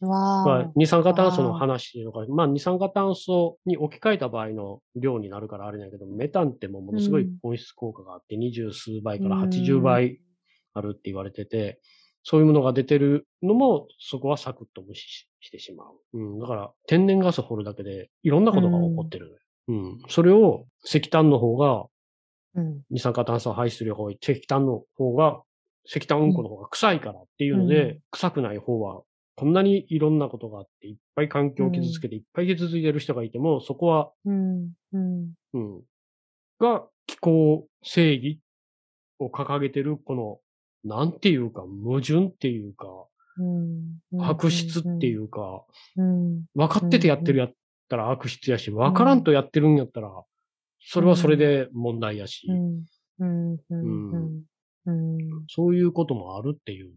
[0.00, 10.20] まわあ、二酸化炭素の話とか、まあ、二酸化炭素に置き換えた場合の量になるからあれだけど、メタンってもうものすごい温室効果があって、二十数倍から80倍
[10.74, 11.80] あるって言われてて、
[12.24, 16.18] そういうものが出てるのも、そこはサクッと無視してしまう。
[16.18, 16.40] うん。
[16.40, 19.38] だから、天然ガス掘るだけで、いろんなことが起こってる。
[19.68, 19.98] うん。
[20.08, 21.84] それを、石炭の方が、
[22.54, 24.18] うん二酸化炭素を排出する方が多い。
[24.22, 25.42] 石炭の方が、
[25.84, 29.02] 石炭うんこの方が臭いからっていうので、うん臭くない方は、
[29.36, 35.82] こんなにいろんなことがあって、いっぱい環境を傷つけて、いっぱい傷ついてる人がいても、そこは、うんうんうん。
[36.60, 38.40] が、気候正義
[39.18, 40.38] を掲げてる、この、
[40.84, 42.86] なんていうか、矛盾っていうか、
[43.38, 44.22] うん。
[44.22, 45.64] 悪質っていううか、
[46.00, 46.44] ん。
[46.54, 47.52] 分かっててやってるやっ
[47.88, 50.10] たら悪質やし、分からんとやってるんやったら、
[50.86, 52.46] それはそれで問題やし。
[55.48, 56.92] そういうこともあるっていう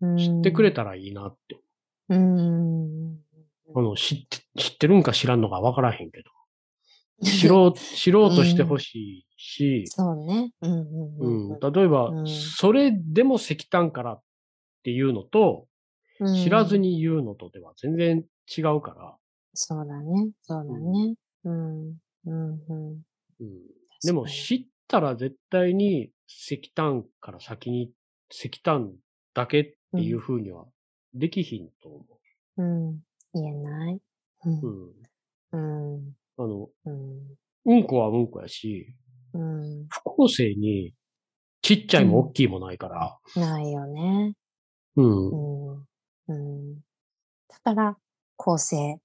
[0.00, 0.14] の。
[0.14, 1.60] な、知ってくれたらいいなって。
[2.10, 3.18] うん。
[3.74, 6.30] あの、知って、知ってるんか知らんのか分からへんけど。
[7.22, 10.50] 知ろう、知ろうとしてほしいし、そうね。
[10.60, 10.80] うん。
[10.80, 10.84] う
[11.20, 11.48] うん。
[11.56, 14.22] ん、例えば、うんそれでも石炭からっ
[14.84, 15.68] ていうのと、
[16.20, 16.28] うん。
[16.32, 16.78] 知らず。
[16.78, 18.24] に言うのとでは全然
[18.56, 19.16] 違うから、
[19.54, 20.32] そうだね。
[20.42, 21.14] そうだね。
[21.44, 21.98] うん。
[22.26, 22.64] うん。
[22.68, 23.04] うん。
[23.40, 23.60] うん、
[24.02, 27.90] でも知ったら絶対に石炭から先に
[28.30, 28.92] 石炭
[29.34, 30.66] だけっていう風には
[31.14, 32.04] できひんと思
[32.56, 33.00] うん。
[33.34, 34.00] 言えない。
[34.44, 34.66] うう。
[34.66, 34.70] ん
[35.52, 35.58] う。
[35.98, 36.16] ん。
[36.38, 36.44] うん。
[36.44, 37.36] あの、うん。
[37.66, 38.94] うんこはうんこやし、
[39.34, 39.90] うん。
[39.90, 40.94] 不公正に
[41.62, 44.34] ちっちゃいも大きいもないから、ないよね。
[44.96, 45.36] うんう。
[45.36, 45.88] ん。
[46.28, 46.80] うん。
[47.48, 47.98] だから、
[48.36, 49.00] 公正、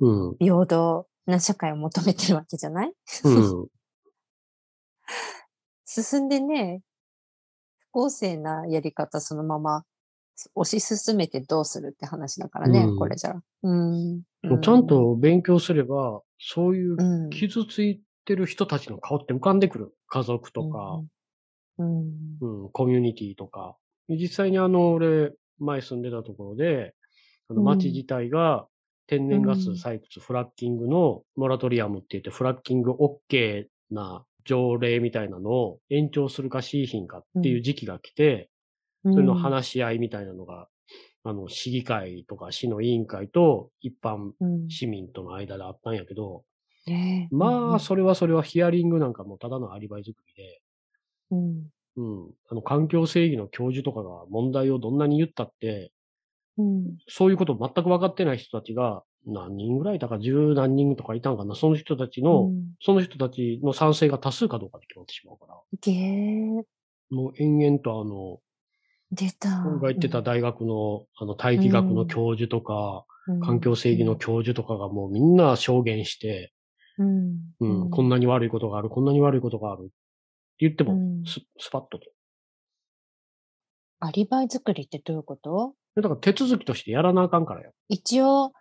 [0.00, 0.40] うん。
[0.40, 2.92] 平等な社会を求めてるわけじゃない？
[3.24, 3.30] う
[3.64, 3.68] ん。
[5.86, 6.82] 進んでね、
[7.80, 9.84] 不公正なやり方そのまま
[10.54, 12.98] 推し進めてどうするって話だからね、うん。
[12.98, 13.34] これじゃ。
[13.62, 14.22] うん。
[14.62, 19.94] ちゃんと勉強すれば、そういううん、傷ついてる人たちの顔って浮かんでくる。
[20.08, 21.00] 家族とか、
[21.78, 22.00] うん、
[22.40, 23.76] うん、コミュニティとか。
[24.08, 26.94] 実際にあの、俺、前住んでたところで、
[27.48, 27.64] あのうん。
[27.66, 28.66] 町自体が
[29.08, 38.46] 天然ガスうん採掘、フラッキングのモラトリアムって言って、フラッキング OK な条例みたいなのを延長するかしいひんかっていう時期が来て、うん、
[39.02, 40.68] それの話し合いみたいなのが、
[41.24, 46.44] あの、市議会とか市の委員会と一般うん、市民との間であったんやけど、
[46.86, 47.34] ねえ。
[47.34, 50.62] まあ、それはそれはヒアリングなんかもただのアリバイ作りで、
[51.30, 52.30] うん、うん。
[52.50, 55.92] あの、環境正義の教授とかが問題をどんなに言ったって、
[56.56, 62.72] うん、そういうこと全く分かってない人たちが、何人ぐらいいたか、十何人とかいたんかな、その人たちの、うん。
[62.80, 65.54] その人たちの賛成が多数かどうかで決まってしまうから、
[67.10, 68.40] もう延々とあの、
[69.12, 69.62] 出た。
[69.64, 73.08] 僕が言ってた大学の、あの、大気学の教授とか、うん
[73.42, 76.54] 環境正義の教授とかがもうみんな証言して、
[76.96, 79.92] うん、うん、こんなに悪いことがある、こんなに悪いことがあるって
[80.60, 82.06] 言っても、うんススパッとと。
[84.00, 85.74] アリバイ作りってどういうこと？
[85.94, 87.72] だから手続きとしてやらなあかんからよ。
[87.90, 88.52] 一応、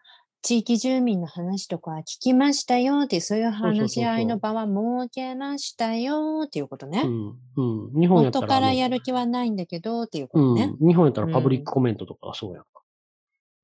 [0.47, 4.77] 地域住民の話とか聞きましたよって、そういう話し合いの場は設
[5.13, 7.01] けましたよっていうことね。
[7.03, 7.35] うん。
[7.57, 7.99] うん。
[7.99, 8.47] 日本やったら。
[8.47, 10.73] 元からやる気はないんだけどっていうことね。
[10.79, 10.87] うん。
[10.87, 12.69] 日本やったらパブリックコメントとかはそうやんか。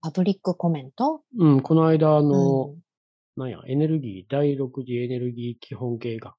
[0.01, 1.21] パブリックコメント？
[1.39, 1.61] うん。
[1.61, 2.75] この間、あうの、ん
[3.37, 6.35] なんや、エネルギー、第6次エネルギー基本計画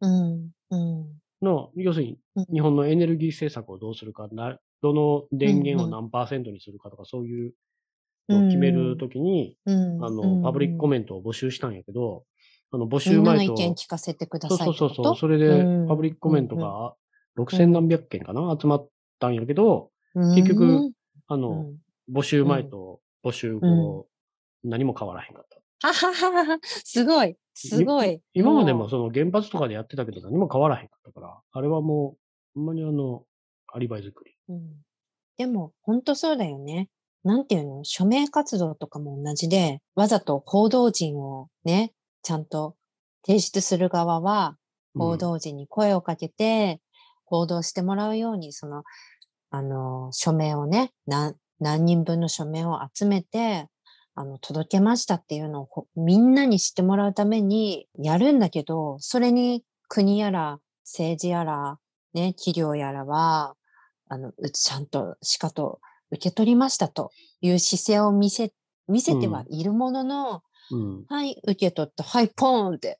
[0.00, 0.48] うん。
[0.70, 1.06] うん。
[1.42, 7.50] の、要するにうん日本のエネルギー政策をどうするか、などの電源をうん何パーセントにするかとか、そういうの
[8.30, 10.04] を決めるときに、うん。
[10.04, 12.24] あの、パブリックコメントを募集したんやけど、
[12.72, 16.94] あの、募集前と、意見聞かせてくだそうさいそうそうそう、それでうん、パブリックコメントが
[17.36, 18.88] 6000何百件かな、集まっ
[19.18, 20.92] たんやけど、結局うん
[21.26, 21.78] あの、うん。
[22.12, 24.08] 募集前と募集後、
[24.64, 25.88] 何も変わらへんかった。
[25.88, 28.20] はははは、すごい、すごい。
[28.34, 33.24] 今までもうその原発とかでやってたけど何も変わらへんかったから、あれはもう、ほんまにあの、
[33.72, 34.34] アリバイ作り。
[34.48, 34.84] うん。
[35.36, 36.88] でも、本当そうだよね。
[37.22, 37.84] なんていうの？
[37.84, 42.76] 署名活動とかも同じで、わざと報道陣をね、ちゃんと
[43.26, 44.56] 提出する側は、
[44.96, 46.80] 報道陣に声をかけて、
[47.24, 48.82] 報道してもらうように、その、
[49.50, 53.68] あの、署名をね、何、何人分の署名を集めて、
[54.14, 61.78] あの、届けましたっていうのをほみんなに知ってもらうためにやるんだけど、それに国やら政治やら、
[62.14, 63.54] ね、企業やらは、
[64.08, 65.80] あの、うちゃんとしかと
[66.10, 68.52] 受け取りましたという姿勢を見せ、
[68.88, 70.80] 見せてはいるものの、うん。
[70.80, 71.04] うん。
[71.08, 72.98] はい、受け取った、はい、ポーンって。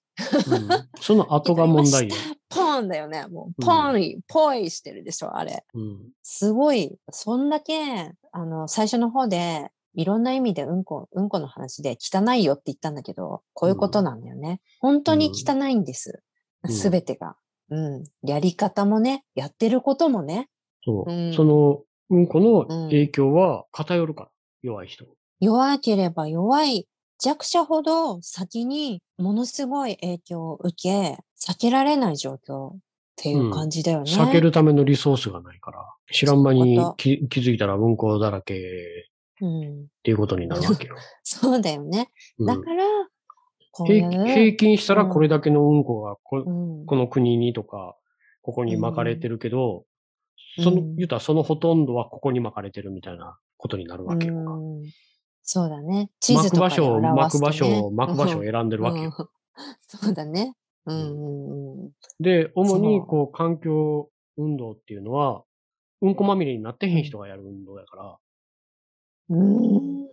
[0.49, 0.69] うん
[1.01, 2.15] その後が問題よ
[2.51, 3.27] ポーンだよね。
[3.29, 5.65] もう、うんポーンい、ポイしてるでしょ、あれ。
[5.73, 5.99] うん。
[6.23, 14.61] すごい、そんだけ、あの、最初の方で、いろんな意味でうんこ、うんこの話で汚いよって言ったんだけど、こういうことなんだよね。
[14.81, 16.23] 本当に汚いんです。
[16.65, 17.37] うんすべてが。
[17.71, 18.05] うん。
[18.23, 20.49] やり方もね、やってることもね。
[20.85, 21.11] そう。
[21.11, 24.25] うんその、うんこの影響は偏るか？
[24.25, 24.31] ら、
[24.63, 25.07] 弱い人。
[25.41, 26.87] 弱ければ弱い
[27.19, 32.79] 弱者ほど先にものすごい影響を受け、避けられない状況っ
[33.17, 34.11] ていう感じだよね。
[34.11, 35.79] 避けるためのリソースがないから、
[36.11, 38.59] 知らん間に気気づいたらうんこだらけっ
[39.43, 39.87] うん。
[40.03, 40.97] ていうことになるわけよ。
[41.23, 42.11] そうだよね。
[42.39, 42.85] うんだから、
[43.73, 47.97] こうい平均したらこれだけのうんこがこうんこの国にとか、
[48.43, 49.85] ここに巻かれてるけど、
[50.59, 54.35] その、うん言うたらそのほとんどはここに巻かれてるみたいなことになるわけよ
[55.43, 56.11] そうだね。
[56.21, 59.15] 地図巻く場所を、巻く場所を、巻く場所を選んでるわけよ。
[59.19, 59.29] うん
[59.81, 60.55] そうだね。
[60.87, 61.91] うん。
[62.19, 65.43] で、主にこう環境運動っていうのは、
[66.01, 68.17] うんこまみれになってへん人がやる運動やから、
[69.29, 70.09] うん。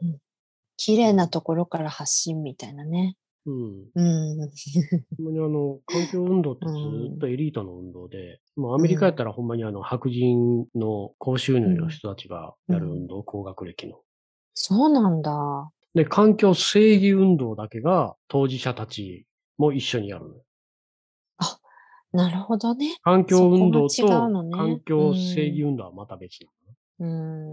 [0.76, 3.16] 綺麗なところから発信みたいなね。
[3.48, 3.86] うん。
[3.96, 4.50] うん。
[5.18, 14.02] ほんまにあの、環境運動ってずーっとエリートの運動で、もうアメリカやったらほんまにあの、白人の高収入の人たちがやる運動、高学歴の。
[14.54, 15.72] そうなんだ。
[15.96, 19.26] で、環境正義運動だけが当事者たち
[19.58, 20.44] も一緒にやるのよ。
[22.12, 22.98] なるほどね。
[23.04, 26.48] 環境運動とね環境正義運動はまた別な
[27.06, 27.10] の。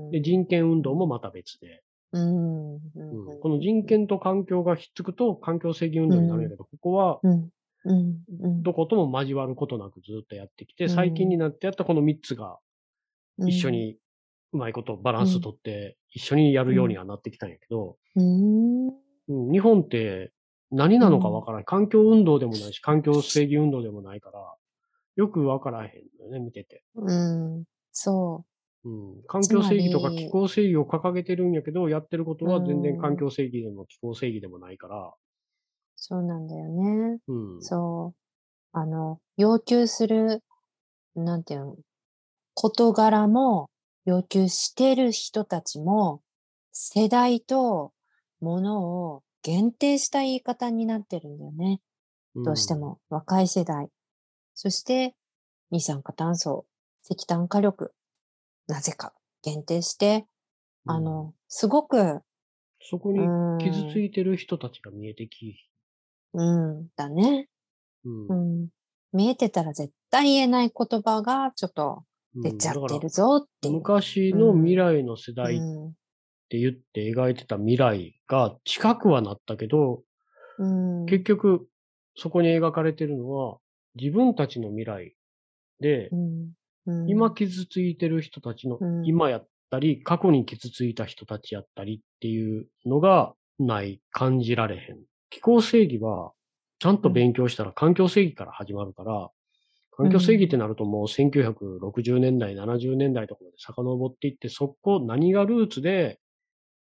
[0.07, 0.11] うん。
[0.11, 1.83] で、人権運動もまた別で、
[2.15, 3.41] うん。
[3.41, 7.21] この人権と環境がひっつくと環境正義運動になるんやけど、ここは。
[8.63, 12.59] どことも交わることなくずっとやってきて、うん最近になってやったこの3つが
[13.39, 13.71] うん一緒。
[13.71, 13.99] に
[14.53, 20.33] うまいことバランス取って一緒にやるようにはなってきたんやけど、日本って
[20.71, 21.65] 何なのかわからない。
[21.65, 24.55] 環境運動でもないし、環境正義運動でもないから、
[25.17, 25.91] よくわからへん
[26.21, 26.85] のよね、見てて。
[26.95, 27.65] うん。
[27.91, 28.45] そ
[28.85, 35.13] うん、環境正義とか気候正義を掲げてるんやけど、やってることは全うん然環境正義でも気候正義でもないから、う。
[35.97, 37.19] そうなんだよね。
[37.29, 37.63] うん。
[37.63, 38.25] そう。
[38.73, 40.43] あの、要求する、
[41.15, 41.77] なんていうの、
[42.55, 43.71] 事柄も、
[44.05, 46.21] 要求してる人たちも、
[46.73, 47.93] 世代と
[48.41, 51.81] ものを限定した言い方になってるんだよね。
[52.35, 52.99] どうしても。
[53.09, 53.89] 若い世代。
[54.55, 55.15] そして、
[55.71, 56.67] 二酸化炭素、
[57.09, 57.93] 石炭火力、
[58.67, 59.13] なぜか
[59.43, 60.27] 限定して、
[60.87, 62.21] うん、あの、すごく、
[62.81, 65.57] そこにうん傷ついてる人たちが見えてき、
[66.35, 67.49] うん、だね。
[68.05, 68.69] うんうん。
[69.13, 72.05] 見えてたら絶対言えない言葉がちょっと
[72.35, 73.75] 出ちゃってるぞっていう。
[73.75, 75.93] 昔の未来の世代っうん
[76.51, 80.03] て言って描いてた未来が近くはなったけど、
[80.59, 81.07] うん。
[81.07, 81.67] 結局
[82.17, 83.59] そこに描かれてるのは
[83.95, 85.17] 自分たちの未来
[85.81, 86.53] で、うん
[86.87, 87.09] うん。
[87.09, 89.07] 今傷ついてる人たちのうん。
[89.07, 94.99] 今やったり、過去に傷ついた人たちやったりっていうのがない、感じられへん。
[95.31, 96.33] 気候正義は
[96.79, 99.31] ちゃんと勉強したら環境正義から始まるから、
[99.97, 106.19] 環境正義ってなるともう1960年代、70年代とかまで遡っていって、そこ何がルーツで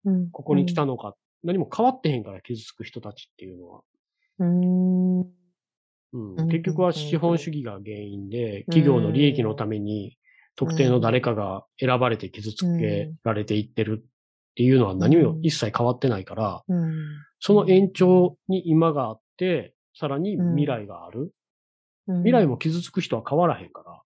[0.04, 0.30] うん。
[0.30, 3.82] ここに来たのか、何も変わってへんから傷つく人たちっていうのは。
[6.12, 10.16] 結局は資本主義が原因で、企業の利益のために
[10.56, 14.04] 特定の誰かが選ばれて傷つけられていってるっ
[14.54, 16.92] ていうのは何も一切変わってないから、うん。
[17.40, 21.32] その延長に今があって、さらに未来がある。
[22.06, 24.02] 未来も傷つく人は変わらへんか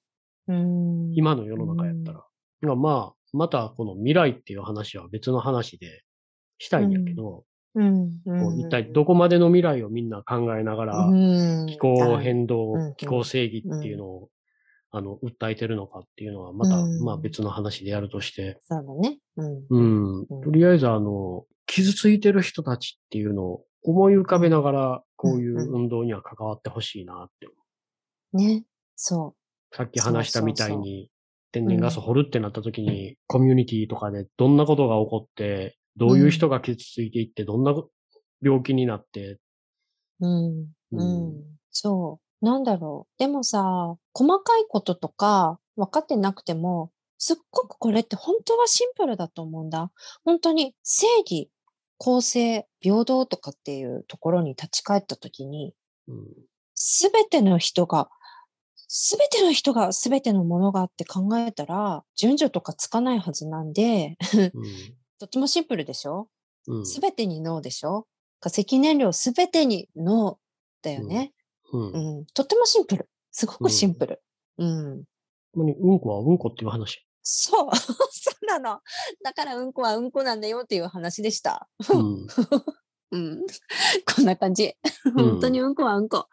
[0.49, 2.25] ら、うん、今の世の中やったら。
[2.63, 6.03] がまあ、またこの未来っていう話は別の話で
[6.59, 7.45] したいんやけど、
[7.75, 11.67] うん、一体どこまでの未来をみんな考えながら、うん。
[11.67, 12.95] 気候変動、うん。
[12.95, 14.31] 気候正義っていうのを、
[14.93, 17.03] あの、訴えてるのかっていうのは、また、うん。
[17.03, 19.19] まあ別の話でやるとして、そうだね。
[19.37, 20.27] うん。
[20.45, 27.49] とりあえずあの、傷ついてる人たちっていうのを思い浮かべながら、こういう運動には関わってほしいなって。
[28.33, 28.65] ね。
[28.97, 29.35] そ
[29.73, 31.11] さっき話したみたいに、
[31.51, 37.75] 天う然ガス掘るってなった時に、コミュニティとかでどんなことが起こって、どういう人が傷ついていって、どんな
[38.43, 39.39] 病気になって、
[40.21, 40.27] う。
[40.27, 40.59] うん。
[40.61, 41.45] ううんん。
[41.71, 42.45] そう。
[42.45, 43.19] なんだろう。
[43.19, 49.91] でもさ、細かいこととか分かってなくても、すっごくこれって本当はシンプルだと思うんだ。
[50.25, 51.51] 本当に正義、
[51.99, 55.75] 公正、平等とかっていうところに立ち返ったときに、
[56.09, 56.25] うん
[56.75, 58.11] すべての人が、
[58.77, 64.17] すべての人がすべてのものがあって考えたら、順序とかつかないはずなんで、
[65.25, 66.29] とってもシンプルでしょ？
[66.67, 68.07] うんうんすべてにノーでしょ？
[68.41, 71.33] 化石燃料すべてにノーだよね、
[71.73, 72.27] うんうん。
[72.35, 73.09] とってもシンプル。
[73.33, 74.23] すごくシンプル。
[74.59, 75.05] うん。
[75.55, 77.07] ほんうんこはうんこっていう話？
[77.23, 77.71] そう。
[77.75, 78.81] そうなの。
[79.23, 81.71] だからうんこはうんこなんだよっていう話でした。
[81.91, 82.27] うん
[83.13, 83.41] うん。
[84.15, 84.75] こんな感じ。
[85.17, 86.27] 本当にうんこはうんこ。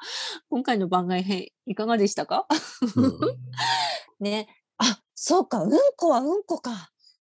[0.50, 2.46] 今回の番外編いかがでしたか？
[2.98, 3.20] うん
[4.20, 4.48] ね。
[4.78, 6.76] あ、そうか、うんこはうんこかっ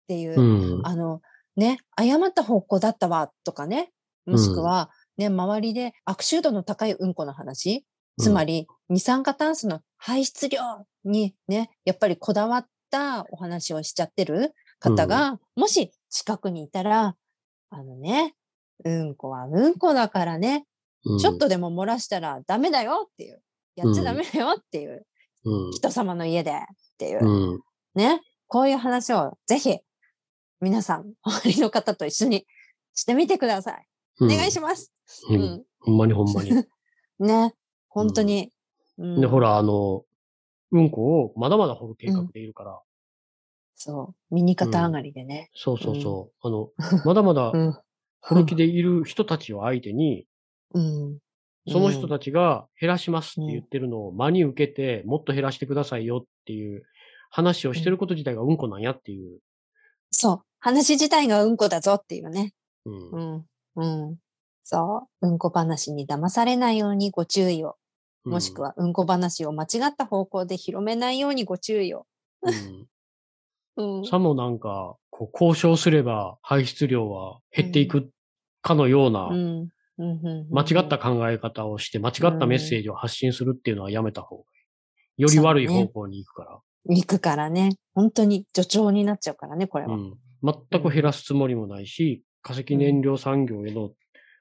[0.09, 1.21] ていう、うんあの、
[1.57, 3.91] ね、誤った方向だったわとかね。
[4.27, 7.85] もしくは、ね、周りで悪臭度の高いうんこの話。
[8.19, 10.61] つまり、二酸化炭素の排出量
[11.05, 17.17] にね、やっぱりこだわったお話をしちゃってる方が、もし近くにいたら、
[17.71, 18.35] あのね、
[18.85, 20.67] うんこはうんこだからね、
[21.05, 23.43] うんちょっとでも漏らしたらダメだよっていう、
[23.77, 25.07] やっちゃダメだよっていう、
[25.45, 26.57] うん人様の家でっ
[26.99, 27.61] ていう、うん
[27.95, 28.21] ね。
[28.47, 29.79] こういう話をぜひ、
[30.63, 32.47] 皆さん、周りの方と一緒に
[32.95, 33.87] してみてください。
[34.21, 34.93] お願いします。
[35.29, 35.35] う。
[35.35, 35.65] うんん。
[35.81, 36.53] ほんまにほんまに。
[37.19, 37.55] ね。
[37.89, 38.53] 本当に。
[38.97, 39.41] うんで、ほ。
[39.41, 40.05] ら、あの、
[40.71, 42.81] うんこをまだまだ掘る計画でいるから、
[43.75, 44.35] そう。
[44.35, 45.51] 右肩上がりでね。
[45.53, 46.47] そうそうそう。
[46.47, 46.71] あの、
[47.05, 47.79] まだまだ うん。
[48.21, 50.29] 掘る気でいる人たちを相手に、
[50.75, 51.19] うん。
[51.69, 56.85] その人たちが減らしますって言ってるのを真に受けて、もっと減らしてくださいよっていう
[57.31, 59.41] 話をしてること自体がうんこなんやっていう。
[60.13, 60.52] そう。
[60.65, 62.55] 話自体がうんこだぞっていうね。
[62.87, 63.47] うんうん。
[63.75, 64.17] うん。
[64.63, 65.29] そう。
[65.29, 67.75] うんこ話に騙されないようにご注意を。
[68.25, 68.69] もしくは。
[68.69, 72.07] はうんこ話を間違った方向で広めないようにご注意を。
[72.43, 72.87] うん
[73.99, 74.07] うん。
[74.07, 78.13] さもなんか、こう交渉すれば排出量は減っていく
[78.61, 79.31] かのような
[79.99, 84.45] 間違った考え方をして、間違ったメッセージを発信するっていうのはやめた方がい
[85.19, 85.23] い。
[85.23, 86.61] より悪い方向に行くから。
[86.85, 87.77] 行くからね。
[87.95, 89.95] 本当に助長になっちゃうからね、これは。
[89.95, 90.19] うん。
[90.43, 93.93] 全く減らすつもりもないし、化石燃料産業への、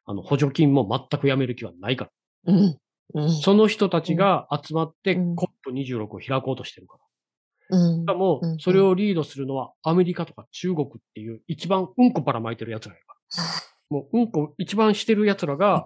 [0.06, 2.06] あの、補助金も全くやめる気はないか
[2.46, 2.54] ら。
[2.54, 2.78] うん。
[3.14, 3.32] うん。
[3.32, 7.78] その人たちが集まってうん COP26 を開こうとしてるから。
[7.78, 13.44] うんしかもうん、それをリードするのはアメリカとか中国っていう一番うんこばらまいてる奴らやから。
[13.90, 15.86] もううんこ一番してる奴らが、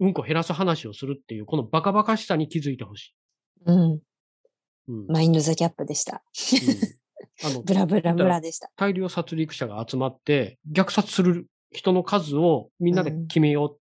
[0.00, 3.14] うんこ減らす話をするっていう、このバカバカしさに気づいてほしい。
[3.66, 3.80] うん。
[3.80, 4.00] うん。
[4.88, 6.22] うんマインドザキャップでした。
[7.44, 8.70] あの、ブラブラブラでした。
[8.76, 13.78] 大量殺戮者が集まって、虐殺する人の数をみんなで決めようっ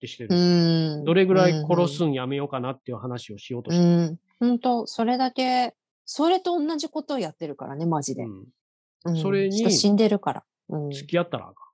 [0.00, 0.28] てしてる。
[0.30, 1.04] うん。
[1.04, 4.12] どれぐらい殺すんやめようかなっていう話をしようとうしてる。
[4.12, 4.18] ん。
[4.38, 8.24] 本当それだけ、それと同じことをやってるからね、マジで。
[8.24, 8.44] うん
[9.04, 10.44] うんそれに人死んでるから。
[10.68, 10.90] うん。
[10.90, 11.70] 付き合ったらあか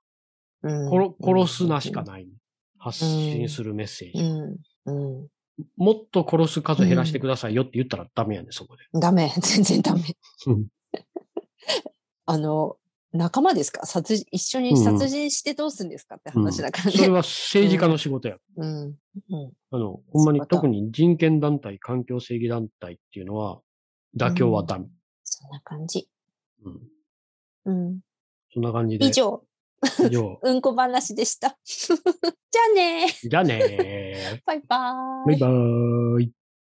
[0.62, 2.28] うんん殺殺すなしかない。
[2.78, 4.22] 発信するメッセージ。
[4.22, 5.18] うん。
[5.18, 5.28] うん。
[5.76, 8.84] もっと殺す数減らしてくださいよって言ったらダメやね、そこで。
[9.00, 9.32] ダメ。
[9.40, 10.02] 全然ダメ
[10.46, 10.66] うん。
[12.26, 12.76] あの、
[13.12, 13.86] 仲間ですか？
[13.86, 16.92] 殺人、一緒に殺人してどうするんですかって話だからね。
[16.92, 18.36] それは政治家の仕事や。
[18.56, 18.82] うん。
[18.82, 18.94] うん。
[19.70, 23.60] あの、ほんまに特に人権団体、環境正義団体っていうのは、
[24.16, 24.86] 妥協はダメ。
[25.24, 26.08] そんな感じ。
[26.64, 26.80] うん。
[27.64, 28.00] うん。
[28.52, 29.06] そんな感じで。
[29.06, 29.44] 以上、
[30.04, 30.38] 以上。
[30.42, 31.56] うんこ話でした。
[31.64, 34.42] じゃあねじゃあねー。
[34.44, 35.38] バイバーイ。
[35.38, 36.32] バイバーイ。